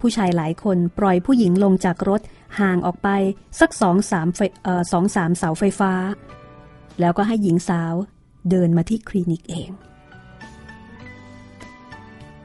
[0.00, 2.20] ผู้ชายหลายคนปล่อยผู้หญิงลงจากรถ
[2.60, 3.08] ห่างออกไป
[3.60, 4.28] สักสองสาม
[4.92, 5.92] สองสามเสาไฟฟ้า
[7.00, 7.94] แล้วก็ให้หญิงสาว
[8.50, 9.70] เดินมาที่คลินิกเอง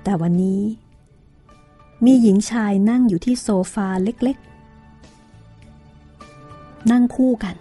[0.04, 0.62] แต่วันนี้
[2.06, 7.56] มีหญิงชายนั่งอยู่ที่โซฟาเล็กๆ นั่งคู่กัน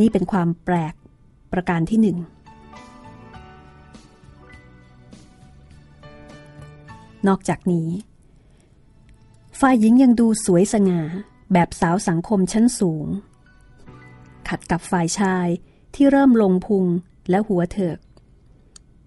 [0.00, 0.94] นี่เป็นความแปลก
[1.52, 2.18] ประการที่หนึ่ง
[7.28, 7.88] นอกจากนี้
[9.60, 11.02] ฝ่ายหญิงยังดูสวยสง่า
[11.52, 13.06] แบบสาวสังคมชั้นสูง
[14.48, 15.48] ขัดกับฝ่ายชาย
[15.94, 16.86] ที่เริ่มลงพุง
[17.30, 17.98] และหัวเถิก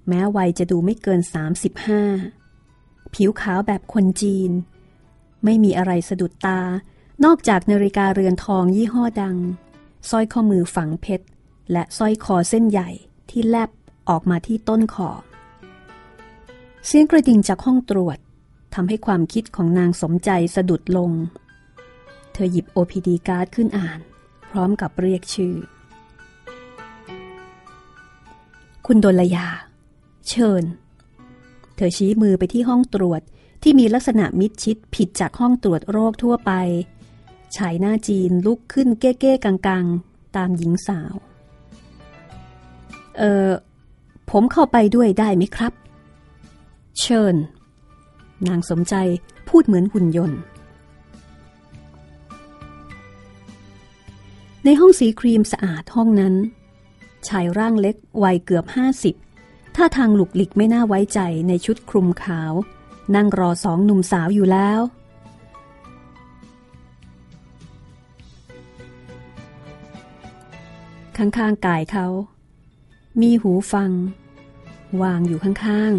[0.08, 1.22] แม้วัยจะดูไม่เกิน
[2.38, 4.52] 35 ผิวขาวแบบคนจีน
[5.44, 6.62] ไม่มีอะไรสะดุดตา
[7.26, 9.38] นอกจากนาฬิกาเรือนทองยี่ห้อดัง
[10.10, 11.26] สร้อยข้อมือฝังเพชร
[11.72, 12.90] และสร้อยคอเส้นใหญ่
[13.30, 13.70] ที่แลบ
[14.10, 15.10] ออกมาที่ต้นคอ
[16.86, 18.18] เสียงกระดิ่งจากห้องตรวจ
[18.76, 21.12] ทำให้ความคิดของนางสมใจสะดุดลง
[22.34, 24.00] เธอหยิบ OPD การ์ดขึ้นอ่าน
[24.52, 25.56] พร้อมกับเรียกชื่อ
[28.86, 29.48] คุณดลยา
[30.30, 30.64] เชิญ
[31.76, 33.22] เธอชี้มือไปที่ห้องตรวจ
[33.64, 36.52] ที่มีลักษณะมิดชิดผิดจากห้องตรวจโรคทั่วไป
[37.56, 41.16] ชายหน้าจีนลุกขึ้นเก้ๆกังๆ ตามหญิงสาว
[43.18, 43.50] เออ
[44.30, 45.74] ผมเข้าไปด้วยได้ไหมครับ
[47.00, 47.36] เชิญ
[48.48, 48.96] นางสมใจ
[49.50, 50.40] พูดเหมือนหุ่นยนต์
[54.64, 56.36] ในห้องสีครีมสะอาดห้องนั้น
[57.28, 59.16] ชายร่างเล็กวัยเกือบห้าสิบ
[59.76, 62.54] ท่าทางหลุกหลิกไม่น่าไว้ใจในชุดคลุมขาว
[63.16, 64.80] นั่งรอสองหนุ่มสาวอยู่แล้ว
[71.18, 72.08] ข้างๆกายเขา
[73.22, 73.92] มีหูฟัง
[75.02, 75.94] วางอยู่ข้าง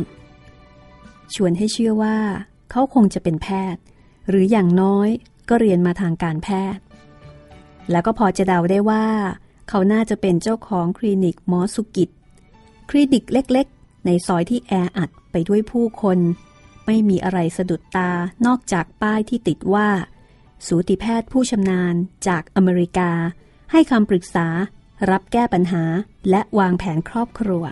[0.64, 2.18] ๆ ชวนให้เชื่อว่า
[2.70, 3.82] เขาคงจะเป็นแพทย์
[4.28, 5.08] หรืออย่างน้อย
[5.48, 6.82] ก็เรียนมาทางการแพทย์
[7.90, 9.06] แล้วก็พอจะเดาได้ว่า
[9.68, 12.10] เขาน่าจะเป็นเจ้าของคลินิกหมอสุกิจ
[12.90, 16.18] คลินิกเล็กๆ ในซอยที่แออัดไปด้วยผู้คน
[16.86, 18.10] ไม่มีอะไรสะดุดตา
[18.46, 19.88] นอกจากป้ายที่ติดว่า
[20.66, 21.94] สูติแพทย์ผู้ชำนาญ
[22.28, 23.10] จากอเมริกา
[23.72, 24.46] ให้คำปรึกษา
[25.10, 25.82] รับแก้ปัญหา
[26.30, 27.64] และวางแผนครอบครัว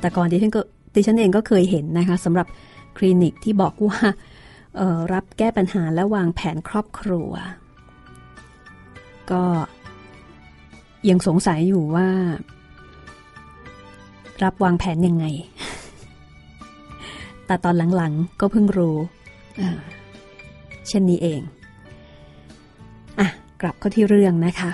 [0.00, 0.60] แต่ก่อนดิฉันก็
[0.94, 2.46] ดิฉันเองก็เคยเห็นนะคะสำหรับ
[2.96, 3.98] คลินิกที่บอกว่า
[5.12, 7.30] รับแก้ปัญหาและวางแผนครอบครัว
[9.30, 9.42] ก็
[11.08, 12.08] ยังสงสัยอยู่ว่า
[14.42, 15.24] รับวางแผนยังไง
[17.46, 18.96] แต่ตอนหลังๆก็เพิ่งรู้
[20.88, 21.40] เช่นนี้เอง
[23.60, 24.70] กลับเข้าที่เรื่องนะคะ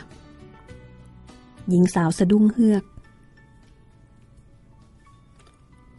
[1.68, 2.84] หญิงสาวสะดุ้งเฮือก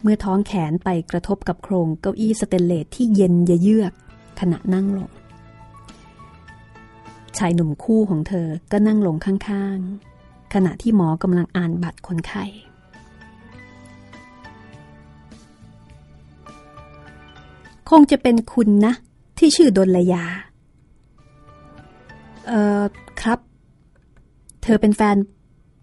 [0.02, 3.94] เมื่อท้องแขนไปกระทบกับโครงเก้าอี้สเตนเลสที่เย็นเยือก
[4.39, 5.10] ขณะนั่งลง
[7.38, 12.46] ชายหนุ่มคู่ของเธอก็นั่งลงข้างๆ ขณะที่หมอกำลังอ่านบัตรคนไข้
[17.89, 18.94] คงจะเป็นคุณนะ
[19.38, 20.26] ที่ชื่อดนลยา
[22.47, 22.82] เอ่อ
[23.21, 23.39] ครับ
[24.63, 25.17] เธอเป็นแฟน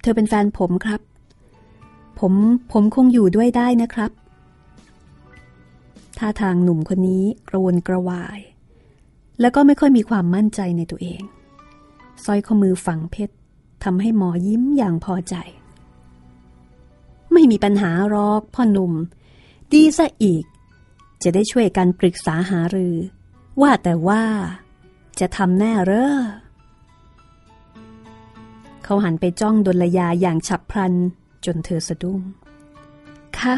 [0.03, 1.01] เธอเป็นแฟนผมครับ
[2.19, 2.33] ผม
[2.73, 4.11] ผมคงอยู่ด้วยได้นะครับ
[6.19, 8.39] ท่าทางหนุ่มคนนี้กระวนกระวาย
[9.41, 11.23] แล้วก็ไม่ค่อยมีความมั่นใจในตัวเอง
[12.25, 13.35] สร้อยข้อมือฝังเพชร
[13.85, 15.35] ทำให้หมอยิ้มอย่างพอใจ
[17.33, 18.93] ไม่มีปัญหาหรอกพ่อหนุ่ม
[19.73, 20.45] ดีซะอีก
[21.23, 22.97] จะได้ช่วยกันปรึกษาหารือ
[23.61, 24.23] ว่าแต่ว่า
[25.21, 26.17] จะทำแน่เรอ
[28.91, 30.95] เขาหันไปจ้องดลยาอย่างฉับพลัน
[31.45, 32.21] จนเธอสะดุ้ง
[33.39, 33.55] ค่ะ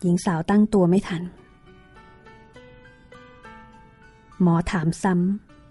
[0.00, 1.22] หญิงสาวตั้งตัวไม่ทัน
[4.42, 5.14] หมอถามซ้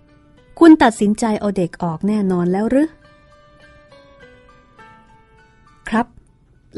[0.02, 2.90] ำ คุณตัดสินใจเอาเด็กออกแน่นอนแล้วหรือ
[5.90, 6.08] ครับ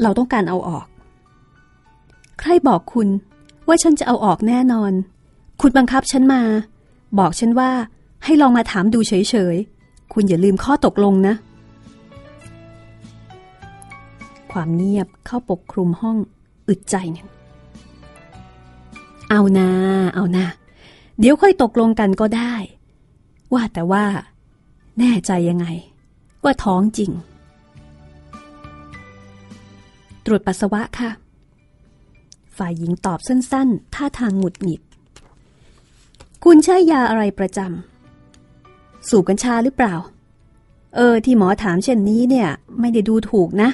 [0.02, 0.86] เราต้องการเอาออก
[2.40, 3.08] ใครบอกคุณ
[3.66, 4.92] ว่าฉันจะเอาออกแน่นอน
[5.60, 6.42] คุณบังคับฉันมา
[7.18, 7.70] บอกฉันว่า
[8.24, 9.12] ให้ลองมาถามดูเฉ
[9.54, 11.34] ยๆ คุณอย่าลืมข้อตกลงนะ
[14.52, 16.16] ความเงียบเข้าปกคลุมห้อง
[16.68, 17.28] อึดใจหนึ่ง
[19.30, 19.70] เอานา
[20.14, 20.44] เอานา
[21.18, 22.54] เดี๋ยวค่อยตกลงกันก็ได้
[23.54, 24.04] ว่าแต่ว่า
[24.98, 25.66] แน่ใจยังไง
[26.44, 27.10] ว่าท้องจริง
[30.24, 31.10] ตรวจปัสสาวะค่ะ
[32.56, 34.82] ฝ่ายหญิงตอบสั้นๆ ท่าทางหงุดหงิด
[36.44, 37.91] คุณใช้ยาอะไรประจำ
[39.08, 39.94] สูบกัญชาหรือเปล่า
[40.96, 42.48] เออ ที่หมอถามเช่นนี้เนี่ย
[42.80, 43.70] ไม่ได้ดูถูกนะ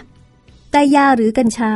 [0.70, 1.72] แต่ยาหรือกัญชา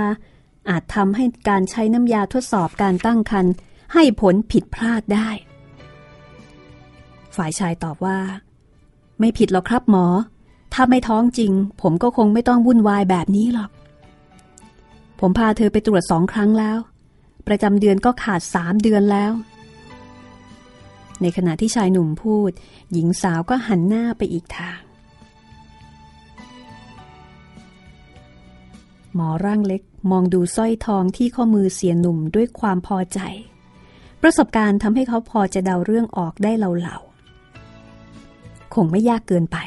[0.68, 3.52] อาจทำให้การใช้น้ำยาทดสอบการตั้งครรภ์
[3.94, 5.28] ให้ผลผิดพลาดได้
[7.36, 8.18] ฝ่ายชายตอบว่า
[9.20, 10.06] ไม่ผิดหรอกครับหมอ
[10.74, 13.70] ถ้าไม่ท้องจริง ผมก็คงไม่ต้องวุ่นวายแบบนี้หรอก
[15.20, 16.78] ผมพาเธอไปตรวจสองครั้งแล้ว
[17.46, 19.32] ประจำเดือนก็ขาดสามเดือนแล้ว
[21.22, 22.50] ในขณะที่ชายหนุ่มพูด
[22.92, 24.80] หญิงสาวก็หันหน้าไปอีกทาง
[29.14, 33.20] หมอร่างเล็กมองดูสร้อยทองที่ข้อมือเสียหนุ่มด้วยความพอใจ
[34.22, 39.58] ประสบการณ์ทำให้เขาพอจะเดาเรื่องออกได้เหล่าๆคงไม่ยากเกินไป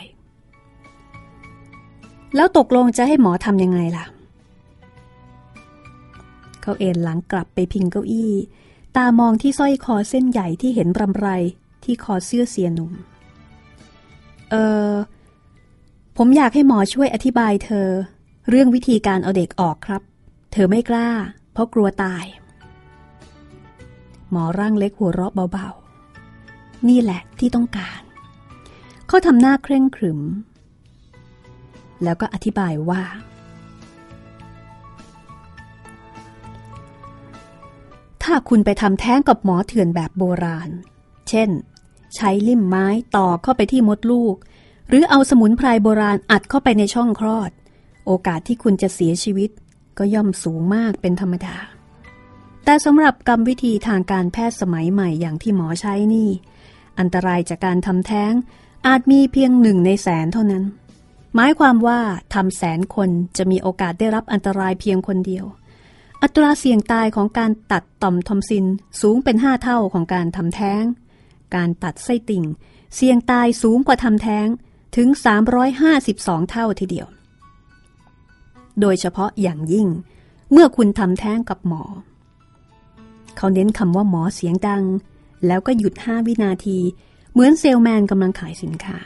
[2.36, 4.06] แล้วตกลงจะให้หมอทำยังไงล่ะ
[6.62, 8.32] เขาเอนหลังกลับไปพิงเก้าอี้
[8.96, 11.28] ตามองที่สร้อยคอเส้นใหญ่ที่เห็นรำไร
[11.84, 12.92] ที่คอเสื้อเสียหนุ่ม
[14.52, 14.56] เอ
[14.90, 14.92] อ
[16.18, 17.88] ผมอยากให้หมอช่วยอธิบายเธอ
[18.50, 20.02] เรื่องวิธีการเอาเด็กออกครับ
[20.52, 21.10] เธอไม่กล้า
[21.52, 22.26] เพราะกลัวตาย
[24.32, 28.02] หมอร่างเล็กหัวเราะเบาๆ นี่แหละที่ต้องการ
[29.08, 30.20] เขาทำหน้าเคร่งขรึม
[32.04, 33.02] แล้วก็อธิบายว่า
[38.26, 40.70] ถ้าคุณไปทำแท้งกับหมอเถื่อนแบบโบราณ
[41.30, 41.50] เช่น
[42.16, 44.36] ใช้ลิ่มไม้ต่อเข้าไปที่มดลูก
[44.90, 47.52] หรือเอาสมุนไพรโบราณอัดเข้าไปในช่องคลอด
[48.06, 49.50] โอกาสที่คุณจะเสียชีวิต
[49.98, 51.56] ก็ย่อมสูงมากเป็นธรรมดา
[52.66, 56.30] แต่สำหรับกรรมวิธีทางการแพทย์สมัยใหม่อย่างที่หมอใช้นี่
[57.00, 58.34] อันตรายจากการทำแท้ง
[58.88, 60.64] อาจมีเพียงหนึ่งในแสนเท่านั้น
[61.36, 62.00] หมายความว่า
[62.34, 65.46] ทำแสนคนจะมีโอกาสได้รับอันตรายเพียงคนเดียว
[66.24, 68.66] อัตราเสี่ยงตายของการตัดต่อมทอมซิน
[69.02, 70.84] สูงเป็นห้าเท่าของการทำแท้ง
[71.56, 72.44] การตัดไส้ติ่ง
[72.96, 74.48] เสี่ยงตายสูงกว่าทำแท้ง
[74.96, 75.08] ถึง
[75.80, 77.08] 352 เท่าทีเดียว
[78.82, 79.88] โดยเฉพาะอย่างยิ่ง
[80.52, 81.84] เมื่อคุณทำแท้งกับหมอ
[83.38, 84.84] เขาเน้นคำว่าหมอเสียงดัง
[85.48, 86.80] แล้วก็หยุด 5 วินาที
[87.32, 88.98] เหมือนเซลแมนกำลังขายสินค้า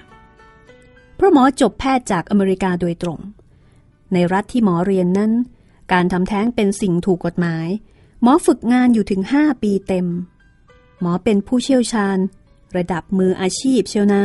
[1.16, 3.20] เพราะหมอจบแพทย์จากอเมริกาโดยตรง
[4.14, 5.32] ในรัฐที่หมอเรียนนั้น
[5.92, 7.68] การทำแท้งเป็นสิ่งถูกกฎหมาย
[8.22, 10.08] หมอฝึกงานอยู่ถึง 5 ปีเต็ม
[11.02, 12.18] หมอเป็นผู้เชี่ยวชาญ
[12.78, 14.24] ระดับมืออาชีพเชียวนา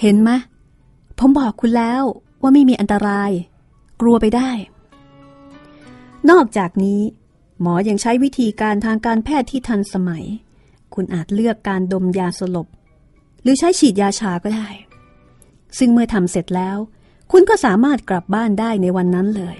[0.00, 0.30] เห็นไหม
[1.18, 2.02] ผมบอกคุณแล้ว
[2.42, 3.30] ว่าไม่มีอันตราย
[4.00, 4.50] กลัวไปได้
[6.30, 7.00] นอกจากนี้
[7.60, 10.24] หมอยังใช้วิธีการทางการแพทย์ที่ทันสมัย
[10.94, 12.68] คุณอาจเลือกการดมยาสลบ
[13.42, 14.68] หรือใช้ฉีดยาชาก็ได้
[15.78, 16.76] ซึ่งเมื่อทำเสร็จแล้ว
[17.32, 19.56] คุณก็สามารถกลับบ้านได้ในวันนั้นเลย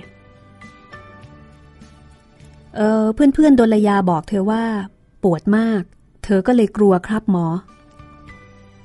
[2.76, 4.64] เออเพื่อนๆโดลยาบอกเธอว่า
[5.22, 5.82] ปวดมาก
[6.24, 7.46] เธอก็เลยกลัวครับหมอ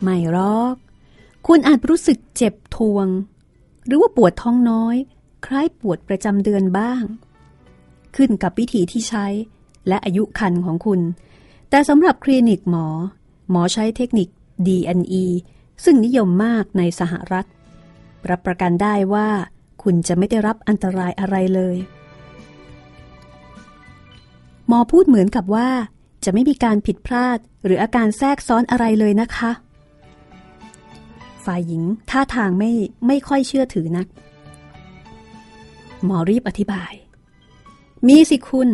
[0.02, 0.76] ไม่หรอก
[1.48, 3.08] คุณอาจรู้สึกเจ็บทวง
[3.86, 4.96] หรือว่าปวดท้องน้อย
[5.46, 7.04] คล้ายปวดประจำเดือนบ้าง
[8.16, 9.26] ขึ้นกับวิธีที่ใช้
[9.88, 11.02] และอายุคันของคุณ
[11.70, 12.88] แต่สำหรับคลินิกหมอ
[13.52, 14.28] หมอใช้เทคนิค
[14.68, 15.26] D&E
[15.84, 17.48] ซึ่งนิยมมากในสหรัฐ
[18.32, 19.28] รับประกันได้ว่า
[19.84, 21.78] คุณจะไม่ได้รับอันตรายอะไรเลย
[24.68, 25.70] หมอพูดเหมือนกับว่า
[26.24, 29.52] จะไม่มีการผิดพลาดหรืออาการแทรกซ้อนอะไรเลยนะคะ
[31.46, 32.72] ฝ่ายหญิงท่าทางไม่
[33.08, 34.08] ไม่ค่อยเชื่อถือนัก
[36.06, 36.94] หมอรีบอธิบาย
[38.08, 38.70] มีสิคุณ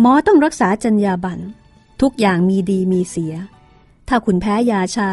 [0.00, 1.42] หมอต้องรักษาจรรยาบรรณ
[2.00, 3.34] ทุกอย่างมีดีมีเสีย
[4.08, 5.10] ถ้าคุณแพ้ยาชา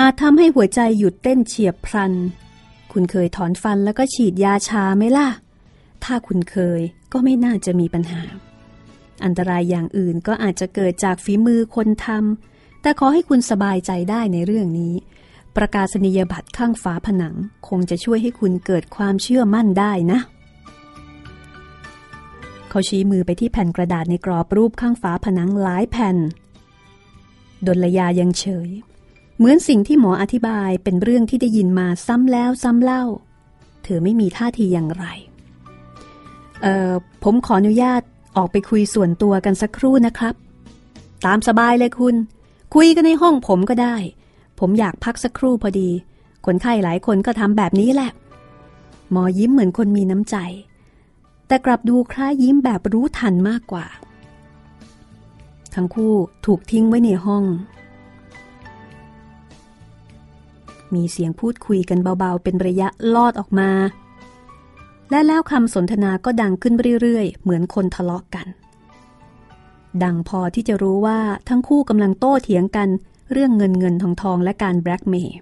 [0.00, 2.12] อาจทำให้หัวใจหยุดเต้นเฉียบพลัน
[2.92, 5.28] คุณเคยถอนฟันแล้วก็ฉีดยาชาไหมล่ะ
[6.04, 6.80] ถ้าคุณเคย
[7.12, 8.22] ก็ไม่น่าจะมีปัญหา
[9.24, 14.94] อันตรายอย่างอื่นก็อาจจะเกิดจากฝีมือคนทำ แต่ขอให้คุณสบายใจได้ในเรื่องนี้
[15.56, 17.34] ประกาศนียบัตรข้างฝาผนัง
[17.68, 20.20] คงจะช่วยให้คุณเกิดความเชื่อมั่นได้นะ
[22.68, 26.16] เขาชี้มือไปที่แผ่นกระดาษในกรอบรูปข้างฝาผนังหลายแผ่น
[27.66, 28.70] ดลยายังเฉย
[29.40, 33.04] เหมือนสิ่งที่หมออธิบายเป็นเรื่องที่ได้ยินมาซ้ำแล้วซ้ำเล่า
[33.82, 35.04] เธอไม่มีท่าทีอย่างไร
[36.62, 38.02] เอ่อ ผมขออนุญาต
[38.36, 40.34] ออกไปคุยส่วนตัวกันสักครู่นะครับ
[41.26, 42.14] ตามสบายเลยคุณ
[42.74, 43.96] คุยกันในห้องผมก็ได้
[44.58, 45.90] ผมอยากพักสักครู่พอดี
[46.46, 48.10] คนไข้หลายคนก็ทำแบบนี้แหละ
[49.10, 50.36] หมอยิ้มเหมือนคนมีน้ำใจ
[51.46, 53.86] แต่กลับดูคล้ายยิ้มแบบรู้ทันมากกว่า
[55.74, 56.14] ทั้งคู่
[56.46, 57.44] ถูกทิ้งไว้ในห้อง
[60.94, 63.70] มีเสียงพูดคุยกันเบาๆ เป็นระยะลอดออกมา
[65.10, 68.46] และแล้วคำสนทนาก็ดังขึ้นเรื่อยๆ เหมือนคนทะเลาะกัน
[70.02, 72.88] ดังพอที่จะรู้ว่าทั้งคู่กำลังโต้เถียงกัน
[73.32, 75.38] เรื่องเงินเงินทองทองและการแบล็กเมย์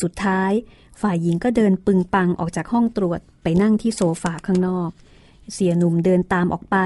[0.00, 0.52] สุดท้าย
[1.00, 4.90] ฝ่ายหญิงก็เดินปึงปังออกจากห้องตรวจไปนั่งที่โซฟาข้างนอก
[5.52, 6.76] เสียหนุ่มเดินตามออกไป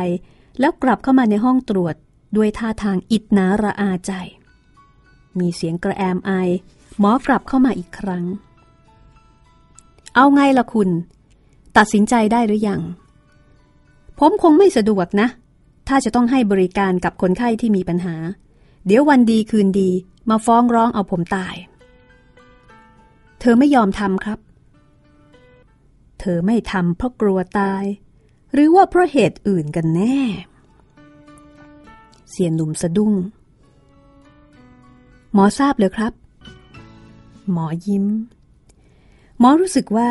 [0.61, 1.95] แล้วกลับเข้ามาในห้องตรวจ
[2.37, 4.13] ด้วยท่าทางอิดนาระอาใจ
[5.39, 6.33] มีเสียงกระแอมไอ
[7.01, 8.25] หมอกลับเข้ามาอีกครั้ง
[10.15, 10.91] เอาไงล่ะคุณ
[11.77, 12.81] ตัดสินใจได้หรือยัง
[14.19, 15.29] ผมคงไม่สะดวกนะ
[15.89, 18.17] ถ้าจะต้องให้บริการกับคนไข้ที่มีปัญหา
[18.87, 19.91] เดี๋ยววันดีคืนดี
[20.31, 21.55] มาฟ้องร้องเอาผมตาย
[23.41, 24.39] เธอไม่ยอมทำครับ
[26.21, 27.85] เธอไม่ทำเพราะกลัวตาย
[28.53, 30.19] หรือว่าเพราะเหตุอื่นกันแน่
[32.31, 33.13] เสียนหนุ่มสะดุ้ง
[35.33, 36.13] หมอทราบเลยครับ
[37.53, 38.07] หมอยิ้ม
[39.41, 40.11] หมอรู้สึกว่า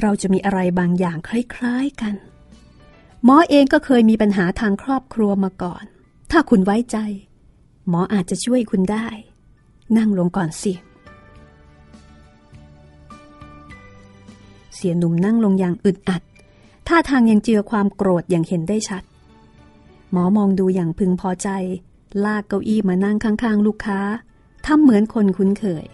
[0.00, 1.30] เราจะมีอะไรบางอย่างค
[1.62, 2.14] ล้ายๆกัน
[3.24, 5.84] หมอเองก็เคยมีปัญหาทางครอบครัวมาก่อน
[6.30, 6.96] ถ้าคุณไว้ใจ
[7.88, 9.06] หมออาจจะช่วยคุณได้
[9.98, 10.72] นั่งลงก่อนสิ
[14.74, 16.22] เสียหนุ่มนั่งลงอย่างอึดอัด
[16.88, 19.02] ท่าทางยังเจือความโกรธอย่างเห็นได้ชัด
[20.12, 21.48] หมอมองดูอย่างพึงพอใจ
[22.24, 24.00] ลากเก้าอี้มานั่งข้างๆ ลูกค้า
[24.66, 25.84] ทำเหมือนคนคุ้นเคย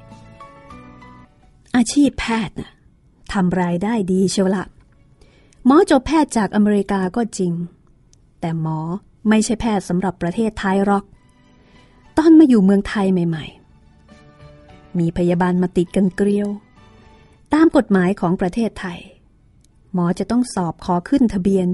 [1.77, 2.71] อาชีพแพทย์น่ะ
[3.33, 4.65] ทำรายได้ดีเชียวละ
[5.67, 7.53] หมอจบแพทย์จากอเมริกาก็จริง
[8.41, 8.79] แต่หมอ
[9.29, 11.05] ไม่ใช่แพทย์สำหรับประเทศไทยหรอก
[12.17, 16.49] ตอนมาอยู่เมืองไทยใหม่ๆ มีพยาบาลมาติดกันเกลียว
[17.55, 19.01] ตามกฎหมายของประเทศไทย
[19.93, 21.67] หมอจะต้องสอบขอขึ้นทะเบียน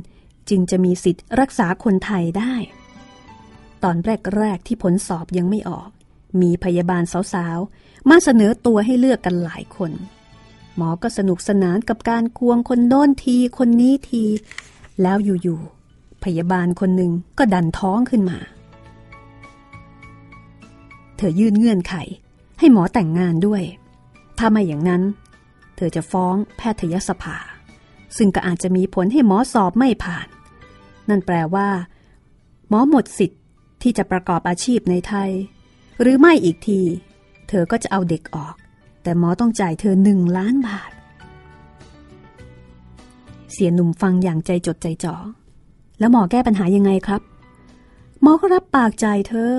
[0.48, 2.54] จึงจะมีสิทธิ์รักษาคนไทยได้
[3.82, 3.96] ตอน
[4.36, 5.90] แรกๆที่ผลสอบยังไม่ออก
[6.40, 7.02] มีพยาบาล
[7.32, 9.92] สาวๆ มาเสนอตัวให้เลือกกันหลายคน
[10.76, 14.24] หมอก็สนุกสนานกับการควงคนโน้นทีคนนี้ที
[15.02, 18.38] แล้วอยู่ๆ พยาบาลคนหนึ่งก็ดันท้องขึ้นมา
[21.16, 21.94] เธอยื่นเงื่อนไข
[22.58, 23.62] ให้หมอแต่งงานด้วย
[24.38, 25.02] ถ้าไม่อย่างนั้น
[25.76, 27.38] เธอจะฟ้องแพทยสภา
[28.16, 30.28] ซึ่งก็อาจจะมีผลให้หมอสอบไม่ผ่าน
[31.08, 31.68] นั่นแปลว่า
[32.68, 33.40] หมอหมดสิทธิ์
[33.82, 35.30] ที่จะประกอบอาชีพในไทย
[36.00, 36.80] หรือไม่อีกที
[37.48, 38.54] เธอก็จะเอาเด็กออก
[39.02, 40.90] แต่หมอต้องจ่ายเธอหนึ่งล้านบาท
[43.52, 45.14] เสียหนุ่มฟังอย่างใจจดใจจ่อ
[45.98, 47.22] แล้วหมอแก้ปัญหายังไงครับ
[48.22, 49.52] หมอก็รับปากจ่ายเธอ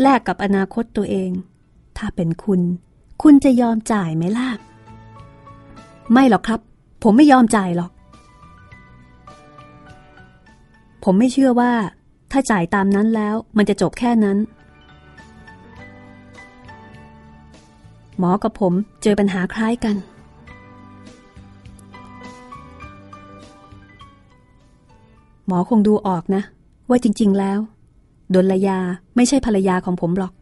[0.00, 1.30] แลกกับอนาคตตัวเอง
[1.96, 2.60] ถ้าเป็นคุณ
[3.22, 4.48] คุณจะยอมจ่ายไหมล่ะ
[6.12, 6.60] ไม่หรอกครับ
[7.02, 7.90] ผมไม่ยอมจ่ายหรอก
[11.04, 11.72] ผมไม่เชื่อว่า
[12.32, 14.38] ถ้าจ่ายตามนั้นแล้วมันจะจบแค่นั้น
[18.18, 19.96] หมอกับผมเจอปัญหาคล้ายกัน
[25.46, 26.42] หมอคงดูออกนะ
[26.88, 27.58] ว่าจริง ๆ แล้ว
[28.34, 28.78] ดลยา
[29.16, 30.32] ไม่ใช่ภรรยาของผมหรอก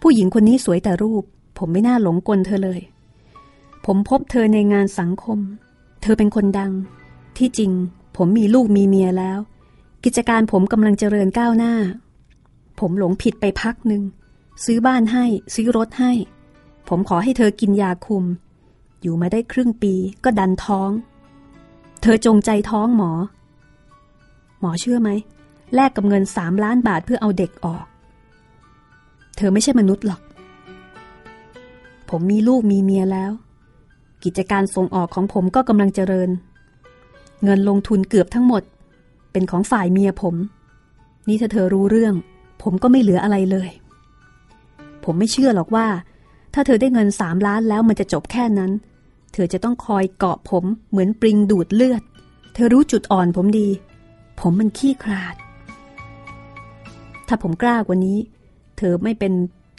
[0.00, 1.24] ผู้หญิงคนนี้สวยแต่รูป
[1.58, 2.80] ผมไม่น่าหลงกลเธอเลย
[3.86, 5.38] ผมพบเธอในงานสังคม
[6.02, 6.72] เธอเป็นคนดัง
[7.38, 7.72] ที่จริง
[8.16, 9.38] ผมมีลูกมีเมียแล้ว
[10.04, 11.74] กิจการผมกำลังเจริญก้าวหน้า
[12.80, 14.02] ผมหลงผิดไปพักหนึ่ง
[14.64, 15.24] ซื้อบ้านให้
[15.54, 16.12] ซื้อรถให้
[16.94, 18.24] ผมขอให้เธอกินยาคุม
[19.02, 20.90] อยู่มาได้ครึ่งปีก็ดันท้อง
[22.02, 23.12] เธอจงใจท้องหมอ
[24.60, 25.10] หมอเชื่อไหม
[25.74, 27.84] แลกกับเงินสามล้านบาทเพื่อเอาเด็กออก
[29.36, 30.20] เธอไม่ใช่มนุษย์หรอก
[32.10, 33.32] ผมมีลูกมีเมียแล้ว
[34.24, 36.30] กิจการส่งออกของผมก็กำลังเจริญ
[37.44, 38.62] เงินลงทุนเกือบทั้งหมด
[39.32, 40.34] เป็นของฝ่ายเมียผม
[41.28, 42.14] นี่ถ้าเธอรู้เรื่อง
[42.62, 43.70] ผมก็ไม่เหลืออะไรเลย
[45.04, 45.86] ผมไม่เชื่อหรอกว่า
[46.54, 48.72] ถ้าเธอได้เงินสามล้านแล้วมันจะจบแค่นั้น
[49.32, 52.02] เธอจะต้องคอยเกาะผมเหมือนปริงดูดเลือด
[52.54, 53.68] เธอรู้จุดอ่อนผมดี
[54.40, 55.34] ผมมันขี้คลาด
[57.28, 58.18] ถ้าผมกล้ากว่านี้
[58.78, 59.32] เธอไม่เป็น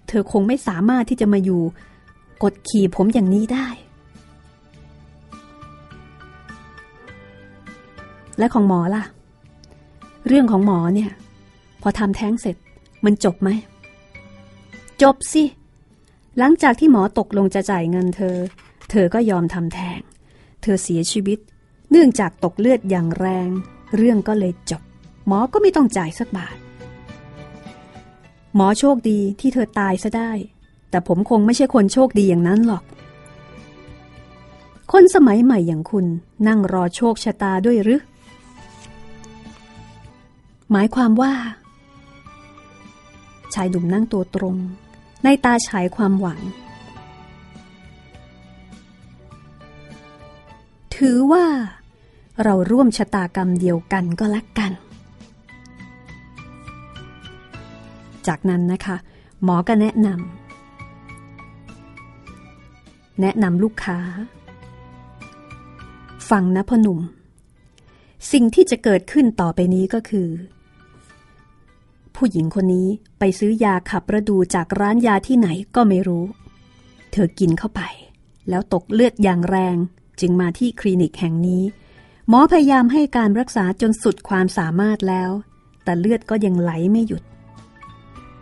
[0.10, 1.62] เธอคงไม่สามารถที่จะมาอยู่
[2.44, 3.68] กดขี่ผมอย่างนี้ได้
[8.38, 9.04] และของหมอล่ะ
[10.28, 11.12] เรื่องของหมอเนี่ย
[11.82, 12.56] พอทำแท้งเสร็จ
[13.06, 13.50] มันจบไหม
[15.02, 15.44] จบสิ
[16.38, 18.38] หลังจากที่หมอตกลงจะจ่ายเงินเธอ
[18.90, 20.00] เธอก็ยอมทำแท้ง
[20.62, 21.40] เธอเสียชีวิต
[21.92, 23.50] เนื่องจากตกเลือดอย่างแรง
[23.96, 24.82] เรื่องก็เลยจบ
[25.28, 26.56] หมอก็ไม่ต้องจ่ายสักบาท
[28.56, 30.32] หมอโชคดีที่เธอตายซะได้
[30.90, 32.84] แต่ผมคงไม่ใช่คนโชคดีอย่างนั้นหรอก
[34.92, 36.06] คนสมัยใหม่อย่างคุณ
[36.48, 38.02] นั่งรอโชคชะตาด้วยหรือ
[40.72, 41.34] หมายความว่า
[43.54, 44.58] ชายดุ่มนั่งตัวตรง
[45.24, 46.42] ในตาฉายความหวัง
[50.96, 51.46] ถือว่า
[52.44, 54.72] เราร่วมชะตากรรมเดียวกันก็แล้วกัน
[58.28, 58.96] จากนั้นนะคะ
[59.44, 63.98] หมอก็แนะนำแนะนำลูกค้า
[66.30, 67.00] ฟังนะพ่อหนุ่ม
[68.32, 70.28] สิ่งที่จะเกิดขึ้นต่อไปนี้ก็คือ
[72.16, 72.88] ผู้หญิงคนนี้
[73.20, 76.26] ไปซื้อยาขับระดูจากร้านยาที่ไหนก็ไม่รู้
[77.12, 77.82] เธอกินเข้าไป
[78.50, 79.76] แล้วตกเลือดอย่างแรง
[80.20, 81.64] จึงมาที่คลินิกแห่งนี้
[82.30, 85.32] หมอพยายามให้การรักษาจนสุดความสามารถแล้ว
[85.84, 87.24] แต่เลือดก็ยังไหลไม่หยุด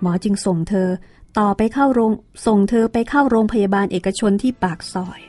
[0.02, 0.90] หมอจึงส่งเธอ
[1.40, 2.12] ต่อไปเข้าโรง
[2.46, 5.20] ส่งเธอไปเข้าโรงพยาบาลเอกชนที่ปากซอย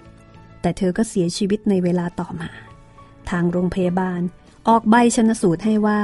[0.60, 2.50] แต่เธอก็เสียชีวิตในเวลาต่อมา
[3.30, 4.20] ทางโรงพยาบาล
[4.68, 6.00] ออกใบชนสูตรให้ว่า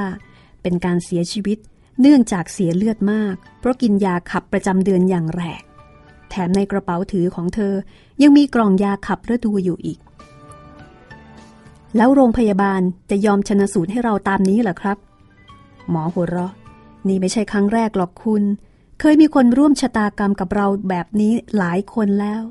[0.61, 1.57] เป็นการเสียชีวิต
[2.01, 5.61] เนื่องจากเสียเลือดมาก เพราะกินยาขับประจำเดือนอย่างแรง
[6.29, 7.73] แถมในกระเป๋าถือของเธอ
[8.21, 9.99] ยังมีกล่องยาขับฤดูอยู่อีก
[11.97, 14.97] แล้วโรงพยาบาลจะยอมชนะสูตรให้เราตามนี้เหรอครับ
[15.89, 16.53] หมอหัวเราะ
[17.07, 18.43] นี่ไม่ใช่ครั้งแรกหรอกคุณ
[18.99, 22.41] เคยมีคนร่วมชะตากรรมกับเราแบบนี้หลายคนแล้ว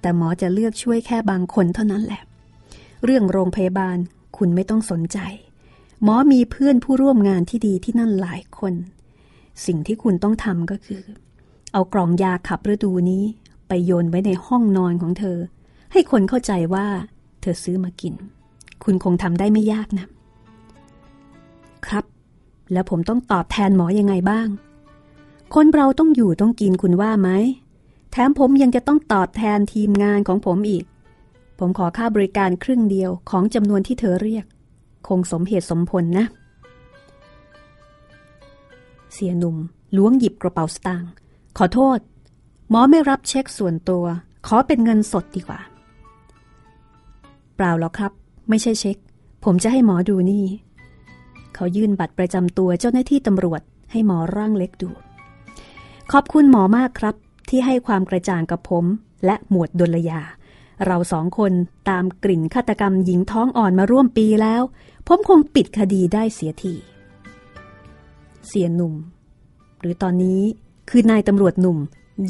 [0.00, 2.22] แต่หมอจะเลือกช่วยแค่บางคนเท่านั้นแหละ
[3.04, 3.96] เรื่องโรงพยาบาล
[4.36, 5.18] คุณไม่ต้องสนใจ
[6.02, 8.74] หมอมีเพื่อนผู้ร่วมงานที่ดีที่นั่นหลายคน
[9.66, 11.02] สิ่งที่คุณต้องทำก็คือ
[11.72, 13.24] เอากล่องยาขับฤดูนี้
[13.68, 15.38] ไปโยนไว้ในห้องนอนของเธอ
[15.92, 16.86] ให้คนเข้าใจว่า
[17.40, 18.14] เธอซื้อมากิน
[18.84, 20.06] คุณคงทำได้ไม่ยากนะ
[21.86, 22.04] ครับ
[22.72, 24.48] แล้วผมต้องตอบแทนหมอยังไงบ้าง
[25.54, 27.30] คนเราต้องอยู่ต้องกินคุณว่าไหม
[28.10, 30.84] แถมผมยังจะต้องตอบแทนทีมงานของผมอีก
[31.58, 34.44] ผมขอค่าบริการครึ่งเดียวของจำนวนที่เธอเรียก
[35.06, 36.26] คงสมเหตุสมผลนะ
[39.12, 39.56] เสียหนุ่ม
[39.96, 41.10] ล้วงหยิบกระเป๋าสตางค์
[41.58, 41.98] ขอโทษ
[42.70, 44.04] หมอไม่รับเช็คส่วนตัว
[44.46, 45.60] ขอเป็นเงินสดดีกว่า
[47.56, 48.12] เปล่าหรอกครับ
[48.48, 48.96] ไม่ใช่เช็ค
[49.44, 50.44] ผมจะให้หมอดูนี่
[51.54, 54.90] เขายื่นบัตรประจำตัวเจ้าหน้าที่ตำรวจ ให้หมอร่างเล็กดู
[56.12, 57.14] ขอบคุณหมอมากครับ
[57.48, 58.84] ที่ให้ความกระจ่างกับผม
[59.24, 60.20] และหมวดดลยา
[60.86, 61.52] เราสองคน
[61.88, 64.62] ตามกลิ่นฆาตกรรมหญิงท้องอ่อนมาร่วมปีแล้ว
[65.06, 66.74] ผมคงปิดคดีได้เสียที
[68.48, 68.94] เสียหนุ่ม
[69.80, 70.40] หรือตอนนี้
[70.90, 71.78] คือนายตำรวจหนุ่ม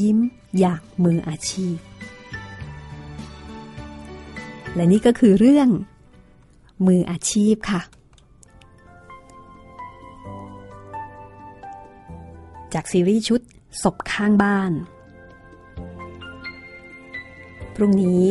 [0.00, 0.18] ยิ้ม
[0.58, 1.76] อย่างมืออาชีพ
[4.74, 5.68] และนี่ก็คือเรื่อง
[6.86, 7.82] มืออาชีพค่ะ
[12.74, 13.40] จากซีรีส์ชุด
[13.82, 14.72] ศพข้างบ้าน
[17.80, 18.26] พรุ่งนี้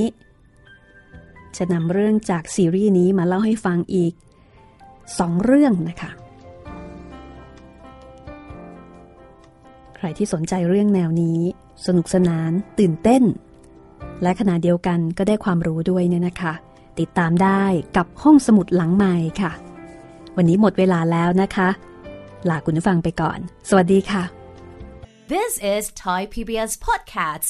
[1.57, 4.13] จะนำเรื่องจากซีรีส์นี้มาเล่าให้ฟังอีก
[5.19, 6.11] สองเรื่องนะคะ
[9.95, 11.39] ใครที่สนใจเรื่องแนวนี้
[11.85, 13.23] สนุกสนาน ตื่นเต้น
[14.21, 16.53] และขณะเดียวกันก็ได้ความรู้ด้วยเนี่ยนะคะ
[16.99, 17.63] ติดตามได้
[17.97, 19.51] กับห้องสมุดหลังใหม่ค่ะ
[20.37, 21.69] วันนี้หมดเวลาแล้วนะคะ
[22.49, 23.39] ลาคุณผู้ฟังไปก่อน
[23.69, 24.23] สวัสดีค่ะ
[25.35, 27.49] This is Thai PBS Podcasts.